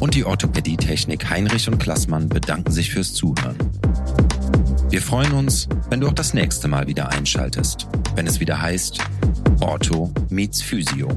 und 0.00 0.14
die 0.14 0.24
Orthopädie-Technik 0.24 1.28
Heinrich 1.30 1.68
und 1.68 1.78
Klassmann 1.78 2.28
bedanken 2.28 2.72
sich 2.72 2.90
fürs 2.90 3.14
Zuhören. 3.14 3.56
Wir 4.90 5.00
freuen 5.00 5.32
uns, 5.32 5.68
wenn 5.88 6.00
du 6.00 6.08
auch 6.08 6.12
das 6.12 6.34
nächste 6.34 6.68
Mal 6.68 6.86
wieder 6.86 7.08
einschaltest, 7.08 7.86
wenn 8.14 8.26
es 8.26 8.40
wieder 8.40 8.60
heißt 8.60 8.98
Ortho 9.60 10.12
meets 10.28 10.60
Physio. 10.60 11.08